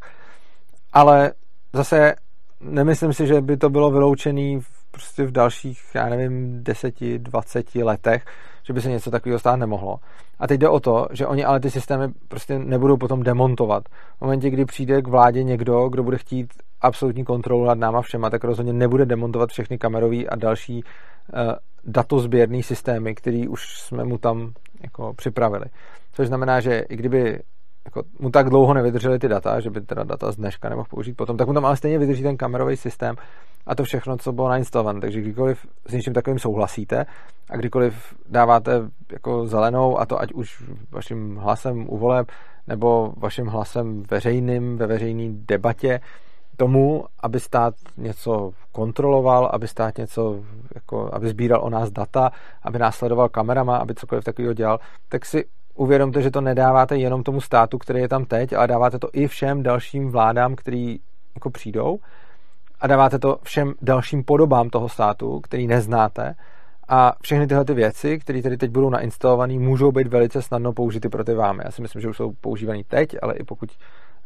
Ale 0.92 1.33
zase 1.73 2.14
nemyslím 2.61 3.12
si, 3.12 3.27
že 3.27 3.40
by 3.40 3.57
to 3.57 3.71
bylo 3.71 3.90
vyloučené 3.90 4.59
prostě 4.92 5.26
v 5.26 5.31
dalších, 5.31 5.81
já 5.94 6.09
nevím, 6.09 6.64
deseti, 6.64 7.18
dvaceti 7.18 7.83
letech, 7.83 8.24
že 8.62 8.72
by 8.72 8.81
se 8.81 8.90
něco 8.90 9.11
takového 9.11 9.38
stát 9.38 9.57
nemohlo. 9.57 9.98
A 10.38 10.46
teď 10.46 10.61
jde 10.61 10.68
o 10.68 10.81
to, 10.81 11.07
že 11.12 11.26
oni 11.26 11.44
ale 11.44 11.61
ty 11.61 11.70
systémy 11.70 12.05
prostě 12.28 12.59
nebudou 12.59 12.96
potom 12.96 13.22
demontovat. 13.22 13.85
V 14.18 14.20
momentě, 14.20 14.50
kdy 14.50 14.64
přijde 14.64 15.02
k 15.02 15.09
vládě 15.09 15.42
někdo, 15.42 15.88
kdo 15.88 16.02
bude 16.02 16.18
chtít 16.18 16.52
absolutní 16.81 17.24
kontrolu 17.24 17.64
nad 17.64 17.78
náma 17.78 18.02
všema, 18.02 18.31
tak 18.31 18.44
rozhodně 18.44 18.72
nebude 18.72 19.07
demontovat 19.07 19.50
všechny 19.50 19.78
kamerové 19.78 20.24
a 20.24 20.37
další 20.37 20.85
uh, 20.85 21.40
datozběrné 21.85 22.62
systémy, 22.62 23.14
který 23.14 23.48
už 23.48 23.81
jsme 23.81 24.05
mu 24.05 24.18
tam 24.18 24.52
jako 24.83 25.14
připravili. 25.14 25.64
Což 26.12 26.28
znamená, 26.28 26.61
že 26.61 26.85
i 26.88 26.96
kdyby 26.96 27.40
jako 27.85 28.03
mu 28.18 28.31
tak 28.31 28.51
dlouho 28.51 28.75
nevydržely 28.75 29.18
ty 29.18 29.29
data, 29.29 29.61
že 29.61 29.71
by 29.71 29.81
teda 29.81 30.05
data 30.05 30.33
z 30.33 30.37
dneška 30.37 30.68
nemohl 30.68 30.88
použít 30.90 31.16
potom, 31.16 31.37
tak 31.37 31.47
mu 31.47 31.55
tam 31.55 31.66
ale 31.66 31.77
stejně 31.77 31.99
vydrží 31.99 32.23
ten 32.23 32.37
kamerový 32.37 32.77
systém 32.77 33.16
a 33.66 33.75
to 33.75 33.85
všechno, 33.85 34.16
co 34.16 34.33
bylo 34.33 34.49
nainstalované. 34.49 35.01
Takže 35.01 35.21
kdykoliv 35.21 35.66
s 35.87 35.92
něčím 35.92 36.12
takovým 36.12 36.38
souhlasíte 36.38 37.07
a 37.51 37.57
kdykoliv 37.57 38.14
dáváte 38.29 38.90
jako 39.12 39.47
zelenou, 39.47 39.99
a 39.99 40.07
to 40.07 40.21
ať 40.21 40.33
už 40.33 40.62
vaším 40.90 41.37
hlasem 41.37 41.87
u 41.88 41.99
voleb, 41.99 42.29
nebo 42.66 43.12
vaším 43.16 43.47
hlasem 43.47 44.03
veřejným 44.11 44.77
ve 44.77 44.87
veřejné 44.87 45.35
debatě, 45.35 46.01
tomu, 46.57 47.05
aby 47.21 47.40
stát 47.40 47.75
něco 47.97 48.51
kontroloval, 48.73 49.51
aby 49.53 49.68
stát 49.68 49.99
něco, 49.99 50.40
jako, 50.75 51.11
aby 51.12 51.29
sbíral 51.29 51.64
o 51.64 51.71
nás 51.71 51.90
data, 51.90 52.31
aby 52.62 52.79
nás 52.79 52.97
sledoval 52.97 53.29
kamerama, 53.29 53.77
aby 53.77 53.95
cokoliv 53.95 54.25
takového 54.25 54.55
dělal, 54.55 54.79
tak 55.09 55.27
si 55.27 55.45
uvědomte, 55.74 56.22
že 56.22 56.30
to 56.30 56.40
nedáváte 56.40 56.96
jenom 56.96 57.22
tomu 57.22 57.40
státu, 57.40 57.78
který 57.78 58.00
je 58.00 58.08
tam 58.08 58.24
teď, 58.24 58.52
ale 58.52 58.66
dáváte 58.66 58.98
to 58.98 59.08
i 59.12 59.28
všem 59.28 59.62
dalším 59.62 60.11
vládám, 60.11 60.54
který 60.54 60.98
jako 61.35 61.50
přijdou 61.50 61.98
a 62.80 62.87
dáváte 62.87 63.18
to 63.18 63.38
všem 63.42 63.74
dalším 63.82 64.24
podobám 64.24 64.70
toho 64.70 64.88
státu, 64.88 65.40
který 65.40 65.66
neznáte 65.66 66.35
a 66.88 67.12
všechny 67.22 67.46
tyhle 67.46 67.64
ty 67.64 67.74
věci, 67.74 68.18
které 68.18 68.42
tady 68.42 68.56
teď 68.56 68.70
budou 68.70 68.90
nainstalované, 68.90 69.58
můžou 69.58 69.92
být 69.92 70.06
velice 70.06 70.42
snadno 70.42 70.72
použity 70.72 71.08
pro 71.08 71.24
ty. 71.24 71.32
Já 71.64 71.70
si 71.70 71.82
myslím, 71.82 72.02
že 72.02 72.08
už 72.08 72.16
jsou 72.16 72.32
používaný 72.40 72.85
teď, 72.85 73.16
ale 73.22 73.35
i 73.35 73.44
pokud 73.44 73.70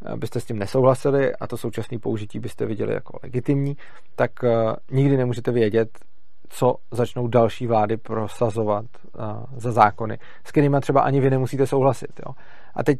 eh, 0.06 0.16
byste 0.16 0.40
s 0.40 0.44
tím 0.44 0.58
nesouhlasili 0.58 1.34
a 1.34 1.46
to 1.46 1.56
současné 1.56 1.98
použití 1.98 2.38
byste 2.38 2.66
viděli 2.66 2.94
jako 2.94 3.18
legitimní, 3.22 3.76
tak 4.16 4.30
uh, 4.42 4.50
nikdy 4.90 5.16
nemůžete 5.16 5.52
vědět, 5.52 5.88
co 6.48 6.74
začnou 6.90 7.28
další 7.28 7.66
vlády 7.66 7.96
prosazovat 7.96 8.84
za 9.56 9.72
zákony, 9.72 10.18
s 10.44 10.50
kterými 10.50 10.80
třeba 10.80 11.00
ani 11.00 11.20
vy 11.20 11.30
nemusíte 11.30 11.66
souhlasit. 11.66 12.20
Jo. 12.26 12.34
A 12.74 12.82
teď 12.82 12.98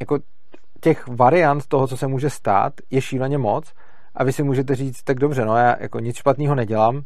jako 0.00 0.18
těch 0.80 1.08
variant 1.08 1.66
toho, 1.66 1.86
co 1.86 1.96
se 1.96 2.06
může 2.06 2.30
stát, 2.30 2.72
je 2.90 3.00
šíleně 3.00 3.38
moc 3.38 3.72
a 4.14 4.24
vy 4.24 4.32
si 4.32 4.42
můžete 4.42 4.74
říct, 4.74 5.02
tak 5.02 5.18
dobře, 5.18 5.44
no 5.44 5.56
já 5.56 5.76
jako 5.80 5.98
nic 5.98 6.16
špatného 6.16 6.54
nedělám, 6.54 7.02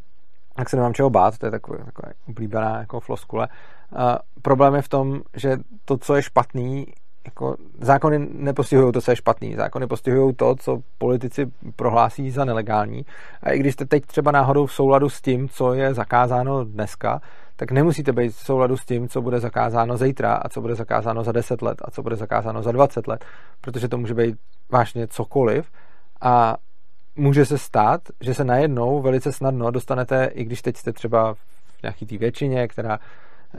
tak 0.57 0.71
se 0.71 0.77
nemám 0.77 0.95
čeho 0.95 1.11
bát, 1.11 1.39
to 1.39 1.47
je 1.47 1.51
taková, 1.51 1.85
taková 1.85 2.13
oblíbená 2.29 2.79
jako 2.79 3.01
floskule. 3.01 3.49
A 3.97 4.19
problém 4.43 4.75
je 4.75 4.83
v 4.83 4.89
tom, 4.89 5.21
že 5.37 5.57
to, 5.85 5.99
co 5.99 6.17
je 6.17 6.23
špatný, 6.23 6.87
jako 7.25 7.57
zákony 7.81 8.29
nepostihují 8.33 8.93
to, 8.93 9.01
co 9.01 9.11
je 9.11 9.17
špatný. 9.17 9.55
Zákony 9.55 9.87
postihují 9.87 10.35
to, 10.35 10.55
co 10.55 10.79
politici 10.99 11.47
prohlásí 11.77 12.31
za 12.31 12.45
nelegální. 12.45 13.07
A 13.43 13.51
i 13.51 13.59
když 13.59 13.75
jste 13.75 13.85
teď 13.85 14.07
třeba 14.07 14.31
náhodou 14.31 14.67
v 14.67 14.73
souladu 14.73 15.09
s 15.09 15.21
tím, 15.21 15.49
co 15.49 15.75
je 15.75 15.95
zakázáno 15.95 16.65
dneska, 16.65 17.21
tak 17.57 17.71
nemusíte 17.71 18.13
být 18.13 18.33
v 18.33 18.47
souladu 18.47 18.77
s 18.77 18.85
tím, 18.85 19.09
co 19.09 19.23
bude 19.23 19.41
zakázáno 19.41 19.97
zítra 19.97 20.35
a 20.35 20.49
co 20.49 20.61
bude 20.61 20.75
zakázáno 20.75 21.25
za 21.25 21.33
10 21.33 21.63
let 21.63 21.79
a 21.85 21.91
co 21.91 22.03
bude 22.03 22.17
zakázáno 22.17 22.63
za 22.63 22.73
20 22.73 23.07
let, 23.07 23.25
protože 23.61 23.89
to 23.89 23.99
může 23.99 24.15
být 24.15 24.37
vážně 24.73 25.07
cokoliv. 25.07 25.67
A 26.21 26.57
může 27.17 27.47
se 27.47 27.59
stát, 27.59 28.01
že 28.21 28.35
se 28.35 28.45
najednou 28.45 29.03
velice 29.03 29.33
snadno 29.33 29.71
dostanete, 29.71 30.25
i 30.25 30.45
když 30.45 30.63
teď 30.63 30.77
jste 30.77 30.93
třeba 30.93 31.35
v 31.35 31.83
nějaký 31.83 32.07
té 32.07 32.19
většině, 32.19 32.69
která 32.69 32.99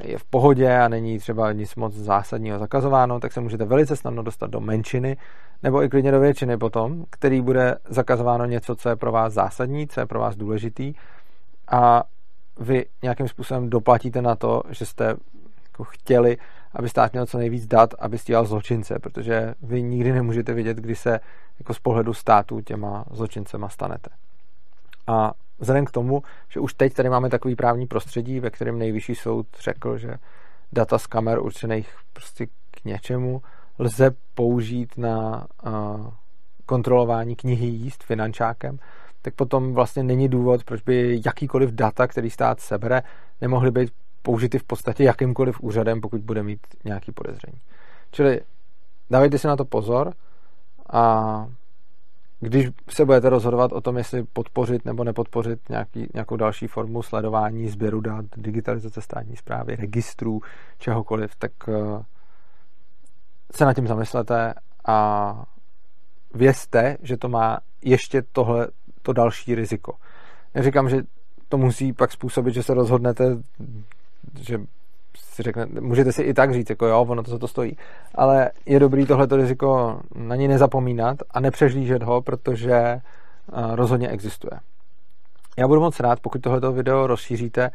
je 0.01 0.17
v 0.17 0.25
pohodě 0.25 0.77
a 0.77 0.88
není 0.88 1.19
třeba 1.19 1.51
nic 1.51 1.75
moc 1.75 1.93
zásadního 1.93 2.60
zakazováno, 2.60 3.19
tak 3.19 3.31
se 3.31 3.41
můžete 3.41 3.65
velice 3.65 3.95
snadno 3.95 4.23
dostat 4.23 4.49
do 4.49 4.60
menšiny 4.60 5.17
nebo 5.63 5.84
i 5.84 5.89
klidně 5.89 6.12
do 6.12 6.19
většiny 6.19 6.58
potom, 6.58 7.03
který 7.10 7.41
bude 7.41 7.77
zakazováno 7.89 8.45
něco, 8.45 8.75
co 8.75 8.89
je 8.89 8.95
pro 8.95 9.12
vás 9.12 9.34
zásadní, 9.34 9.88
co 9.88 9.99
je 9.99 10.05
pro 10.05 10.19
vás 10.19 10.36
důležitý. 10.36 10.93
A 11.71 12.03
vy 12.60 12.86
nějakým 13.04 13.28
způsobem 13.28 13.70
doplatíte 13.70 14.22
na 14.22 14.36
to, 14.36 14.62
že 14.70 14.86
jste 14.86 15.15
jako 15.65 15.84
chtěli, 15.84 16.38
aby 16.74 16.89
stát 16.89 17.13
měl 17.13 17.26
co 17.26 17.38
nejvíc 17.38 17.68
dat, 17.68 17.94
aby 18.00 18.18
stíhal 18.18 18.46
zločince, 18.46 19.00
protože 19.00 19.54
vy 19.62 19.84
nikdy 19.84 20.12
nemůžete 20.12 20.54
vědět, 20.54 20.78
kdy 20.78 20.96
se 20.96 21.20
jako 21.60 21.74
z 21.74 21.80
pohledu 21.80 22.13
státu 22.13 22.62
těma 22.62 23.06
zločincema 23.12 23.70
stanete. 23.70 24.10
A 25.08 25.32
vzhledem 25.60 25.86
k 25.86 25.91
tomu, 25.91 26.24
že 26.50 26.60
už 26.60 26.74
teď 26.74 26.94
tady 26.94 27.10
máme 27.10 27.30
takový 27.30 27.56
právní 27.56 27.88
prostředí, 27.88 28.39
ve 28.39 28.50
kterém 28.50 28.80
nejvyšší 28.80 29.15
soud 29.15 29.48
řekl, 29.62 29.98
že 29.98 30.15
data 30.72 30.98
z 30.98 31.08
kamer 31.08 31.39
určených 31.39 31.96
prostě 32.13 32.46
k 32.72 32.86
něčemu 32.86 33.41
lze 33.80 34.12
použít 34.34 34.98
na 34.98 35.48
uh, 35.65 35.72
kontrolování 36.65 37.36
knihy 37.36 37.65
jíst 37.65 38.04
finančákem, 38.04 38.80
tak 39.25 39.33
potom 39.33 39.73
vlastně 39.73 40.03
není 40.03 40.29
důvod, 40.29 40.63
proč 40.63 40.81
by 40.81 41.21
jakýkoliv 41.25 41.71
data, 41.71 42.07
který 42.07 42.29
stát 42.29 42.59
sebere, 42.59 43.01
nemohly 43.41 43.71
být 43.71 43.93
použity 44.21 44.59
v 44.59 44.63
podstatě 44.63 45.03
jakýmkoliv 45.03 45.61
úřadem, 45.61 46.01
pokud 46.01 46.21
bude 46.21 46.43
mít 46.43 46.59
nějaký 46.83 47.11
podezření. 47.11 47.57
Čili 48.11 48.41
dávejte 49.09 49.38
si 49.38 49.47
na 49.47 49.55
to 49.55 49.65
pozor 49.65 50.13
a 50.93 51.47
když 52.39 52.69
se 52.89 53.05
budete 53.05 53.29
rozhodovat 53.29 53.71
o 53.71 53.81
tom, 53.81 53.97
jestli 53.97 54.23
podpořit 54.23 54.85
nebo 54.85 55.03
nepodpořit 55.03 55.69
nějaký, 55.69 56.07
nějakou 56.13 56.35
další 56.35 56.67
formu 56.67 57.03
sledování, 57.03 57.69
sběru 57.69 58.01
dat, 58.01 58.25
digitalizace 58.38 59.01
státní 59.01 59.35
zprávy, 59.35 59.75
registrů, 59.75 60.41
čehokoliv, 60.77 61.35
tak 61.35 61.51
eh, 61.67 62.03
se 63.55 63.65
nad 63.65 63.73
tím 63.73 63.88
zamyslete 63.88 64.53
a 64.88 65.43
vězte, 66.33 66.97
že 67.01 67.17
to 67.17 67.29
má 67.29 67.57
ještě 67.81 68.21
tohle, 68.31 68.67
to 69.06 69.13
další 69.13 69.56
riziko. 69.56 69.94
Neříkám, 70.56 70.89
že 70.89 70.98
to 71.50 71.58
musí 71.58 71.94
pak 71.94 72.12
způsobit, 72.12 72.54
že 72.54 72.63
se 72.63 72.74
rozhodnete, 72.74 73.38
že 74.39 74.60
si 75.18 75.44
řekne, 75.44 75.65
můžete 75.80 76.12
si 76.12 76.22
i 76.22 76.34
tak 76.34 76.54
říct, 76.54 76.70
jako 76.70 76.86
jo, 76.86 77.06
ono 77.10 77.24
to 77.24 77.32
za 77.32 77.38
to 77.38 77.48
stojí, 77.48 77.78
ale 78.15 78.52
je 78.65 78.80
dobrý 78.80 79.06
tohleto 79.06 79.36
riziko 79.36 80.00
na 80.15 80.36
ně 80.36 80.48
nezapomínat 80.48 81.18
a 81.32 81.39
nepřežlížet 81.39 82.04
ho, 82.04 82.22
protože 82.22 82.74
eh, 82.74 83.02
rozhodně 83.52 84.10
existuje. 84.10 84.60
Já 85.58 85.68
budu 85.68 85.82
moc 85.82 86.00
rád, 86.00 86.20
pokud 86.20 86.41
tohleto 86.41 86.72
video 86.72 87.08
rozšíříte 87.08 87.72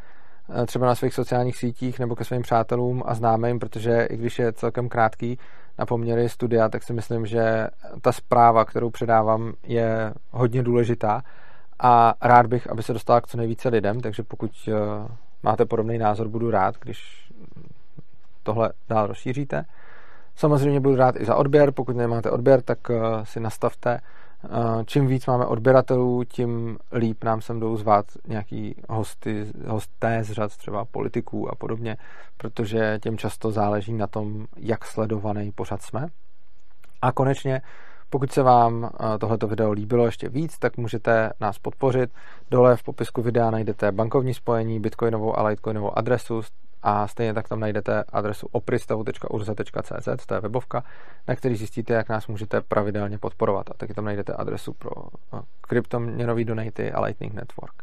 eh, 0.62 0.66
třeba 0.66 0.86
na 0.86 0.94
svých 0.94 1.14
sociálních 1.14 1.56
sítích 1.56 1.98
nebo 1.98 2.16
ke 2.16 2.24
svým 2.24 2.42
přátelům 2.42 3.02
a 3.06 3.14
známým, 3.14 3.58
protože 3.58 4.06
i 4.10 4.16
když 4.16 4.38
je 4.38 4.52
celkem 4.52 4.88
krátký 4.88 5.38
na 5.80 5.86
poměry 5.86 6.28
studia, 6.28 6.68
tak 6.68 6.82
si 6.82 6.92
myslím, 6.92 7.26
že 7.26 7.68
ta 8.00 8.12
zpráva, 8.12 8.64
kterou 8.64 8.90
předávám, 8.90 9.52
je 9.62 10.12
hodně 10.30 10.62
důležitá 10.62 11.22
a 11.78 12.14
rád 12.20 12.46
bych, 12.46 12.70
aby 12.70 12.82
se 12.82 12.92
dostala 12.92 13.20
k 13.20 13.26
co 13.26 13.36
nejvíce 13.36 13.68
lidem, 13.68 14.00
takže 14.00 14.22
pokud 14.22 14.50
eh, 14.68 14.72
máte 15.42 15.64
podobný 15.64 15.98
názor, 15.98 16.28
budu 16.28 16.50
rád, 16.50 16.74
když 16.80 17.30
tohle 18.42 18.72
dál 18.88 19.06
rozšíříte. 19.06 19.64
Samozřejmě 20.36 20.80
budu 20.80 20.96
rád 20.96 21.20
i 21.20 21.24
za 21.24 21.36
odběr, 21.36 21.72
pokud 21.72 21.96
nemáte 21.96 22.30
odběr, 22.30 22.62
tak 22.62 22.78
eh, 22.90 22.96
si 23.24 23.40
nastavte. 23.40 24.00
Eh, 24.44 24.84
čím 24.84 25.06
víc 25.06 25.26
máme 25.26 25.46
odběratelů, 25.46 26.24
tím 26.24 26.78
líp 26.92 27.24
nám 27.24 27.40
sem 27.40 27.60
jdou 27.60 27.76
zvát 27.76 28.06
nějaký 28.28 28.74
hosty, 28.88 29.46
hosté 29.66 30.24
z 30.24 30.30
řad 30.30 30.56
třeba 30.56 30.84
politiků 30.84 31.50
a 31.50 31.54
podobně, 31.54 31.96
protože 32.36 32.98
těm 33.02 33.18
často 33.18 33.50
záleží 33.50 33.92
na 33.92 34.06
tom, 34.06 34.46
jak 34.56 34.84
sledovaný 34.84 35.52
pořad 35.52 35.82
jsme. 35.82 36.06
A 37.02 37.12
konečně 37.12 37.62
pokud 38.10 38.32
se 38.32 38.42
vám 38.42 38.84
eh, 38.84 39.18
tohleto 39.18 39.46
video 39.46 39.72
líbilo 39.72 40.06
ještě 40.06 40.28
víc, 40.28 40.58
tak 40.58 40.76
můžete 40.76 41.30
nás 41.40 41.58
podpořit. 41.58 42.10
Dole 42.50 42.76
v 42.76 42.82
popisku 42.82 43.22
videa 43.22 43.50
najdete 43.50 43.92
bankovní 43.92 44.34
spojení, 44.34 44.80
bitcoinovou 44.80 45.38
a 45.38 45.42
litecoinovou 45.42 45.98
adresu 45.98 46.42
a 46.82 47.06
stejně 47.06 47.34
tak 47.34 47.48
tam 47.48 47.60
najdete 47.60 48.04
adresu 48.12 48.48
opristavu.urza.cz, 48.52 50.26
to 50.26 50.34
je 50.34 50.40
webovka, 50.40 50.84
na 51.28 51.36
který 51.36 51.56
zjistíte, 51.56 51.94
jak 51.94 52.08
nás 52.08 52.26
můžete 52.26 52.60
pravidelně 52.60 53.18
podporovat. 53.18 53.70
A 53.70 53.74
taky 53.74 53.94
tam 53.94 54.04
najdete 54.04 54.32
adresu 54.32 54.72
pro 54.72 54.90
eh, 55.34 55.40
kryptoměnový 55.60 56.44
donaty 56.44 56.92
a 56.92 57.00
Lightning 57.00 57.34
Network. 57.34 57.74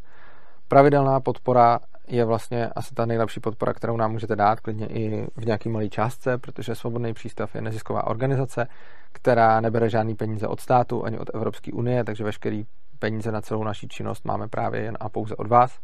Pravidelná 0.67 1.19
podpora 1.19 1.79
je 2.07 2.25
vlastně 2.25 2.67
asi 2.67 2.95
ta 2.95 3.05
nejlepší 3.05 3.39
podpora, 3.39 3.73
kterou 3.73 3.97
nám 3.97 4.11
můžete 4.11 4.35
dát, 4.35 4.59
klidně 4.59 4.87
i 4.87 5.27
v 5.35 5.45
nějaký 5.45 5.69
malé 5.69 5.89
částce, 5.89 6.37
protože 6.37 6.75
Svobodný 6.75 7.13
přístav 7.13 7.55
je 7.55 7.61
nezisková 7.61 8.07
organizace, 8.07 8.67
která 9.11 9.61
nebere 9.61 9.89
žádný 9.89 10.15
peníze 10.15 10.47
od 10.47 10.59
státu 10.59 11.05
ani 11.05 11.19
od 11.19 11.29
Evropské 11.33 11.71
unie, 11.71 12.03
takže 12.03 12.23
veškerý 12.23 12.65
peníze 12.99 13.31
na 13.31 13.41
celou 13.41 13.63
naší 13.63 13.87
činnost 13.87 14.25
máme 14.25 14.47
právě 14.47 14.81
jen 14.81 14.97
a 14.99 15.09
pouze 15.09 15.35
od 15.35 15.47
vás. 15.47 15.79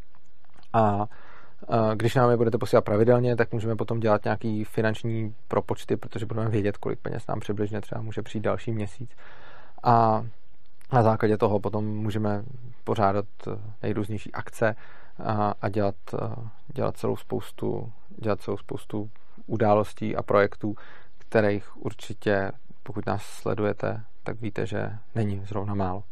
A 0.73 1.06
když 1.95 2.15
nám 2.15 2.30
je 2.30 2.38
budete 2.38 2.58
posílat 2.58 2.86
pravidelně, 2.86 3.36
tak 3.36 3.52
můžeme 3.52 3.76
potom 3.76 3.99
dělat 3.99 4.23
nějaký 4.23 4.63
finanční 4.63 5.36
propočty, 5.47 5.97
protože 5.97 6.26
budeme 6.26 6.49
vědět, 6.49 6.78
kolik 6.78 6.99
peněz 6.99 7.28
nám 7.28 7.39
přibližně 7.39 7.82
třeba 7.82 8.02
může 8.02 8.21
přijít 8.21 8.41
další 8.41 8.71
měsíc. 8.71 9.10
A 9.84 10.26
na 10.93 11.04
základě 11.04 11.38
toho 11.38 11.60
potom 11.60 11.86
můžeme 11.86 12.43
pořádat 12.84 13.26
eh, 13.47 13.52
nejrůznější 13.84 14.32
akce 14.32 14.76
a, 15.23 15.54
a 15.62 15.69
dělat, 15.69 15.95
eh, 16.13 16.17
dělat, 16.73 16.97
celou 16.97 17.17
spoustu, 17.17 17.91
dělat 18.17 18.41
celou 18.41 18.58
spoustu 18.58 19.10
událostí 19.45 20.15
a 20.15 20.23
projektů, 20.23 20.76
kterých 21.17 21.78
určitě, 21.78 22.52
pokud 22.84 23.06
nás 23.06 23.23
sledujete, 23.23 24.02
tak 24.23 24.41
víte, 24.41 24.65
že 24.65 24.97
není 25.15 25.41
zrovna 25.45 25.76
málo. 25.76 26.04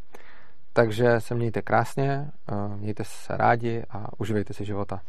Takže 0.73 1.21
se 1.21 1.35
mějte 1.35 1.61
krásně, 1.61 2.31
eh, 2.51 2.77
mějte 2.77 3.03
se 3.03 3.37
rádi 3.37 3.83
a 3.89 4.07
uživejte 4.17 4.53
si 4.53 4.65
života. 4.65 5.01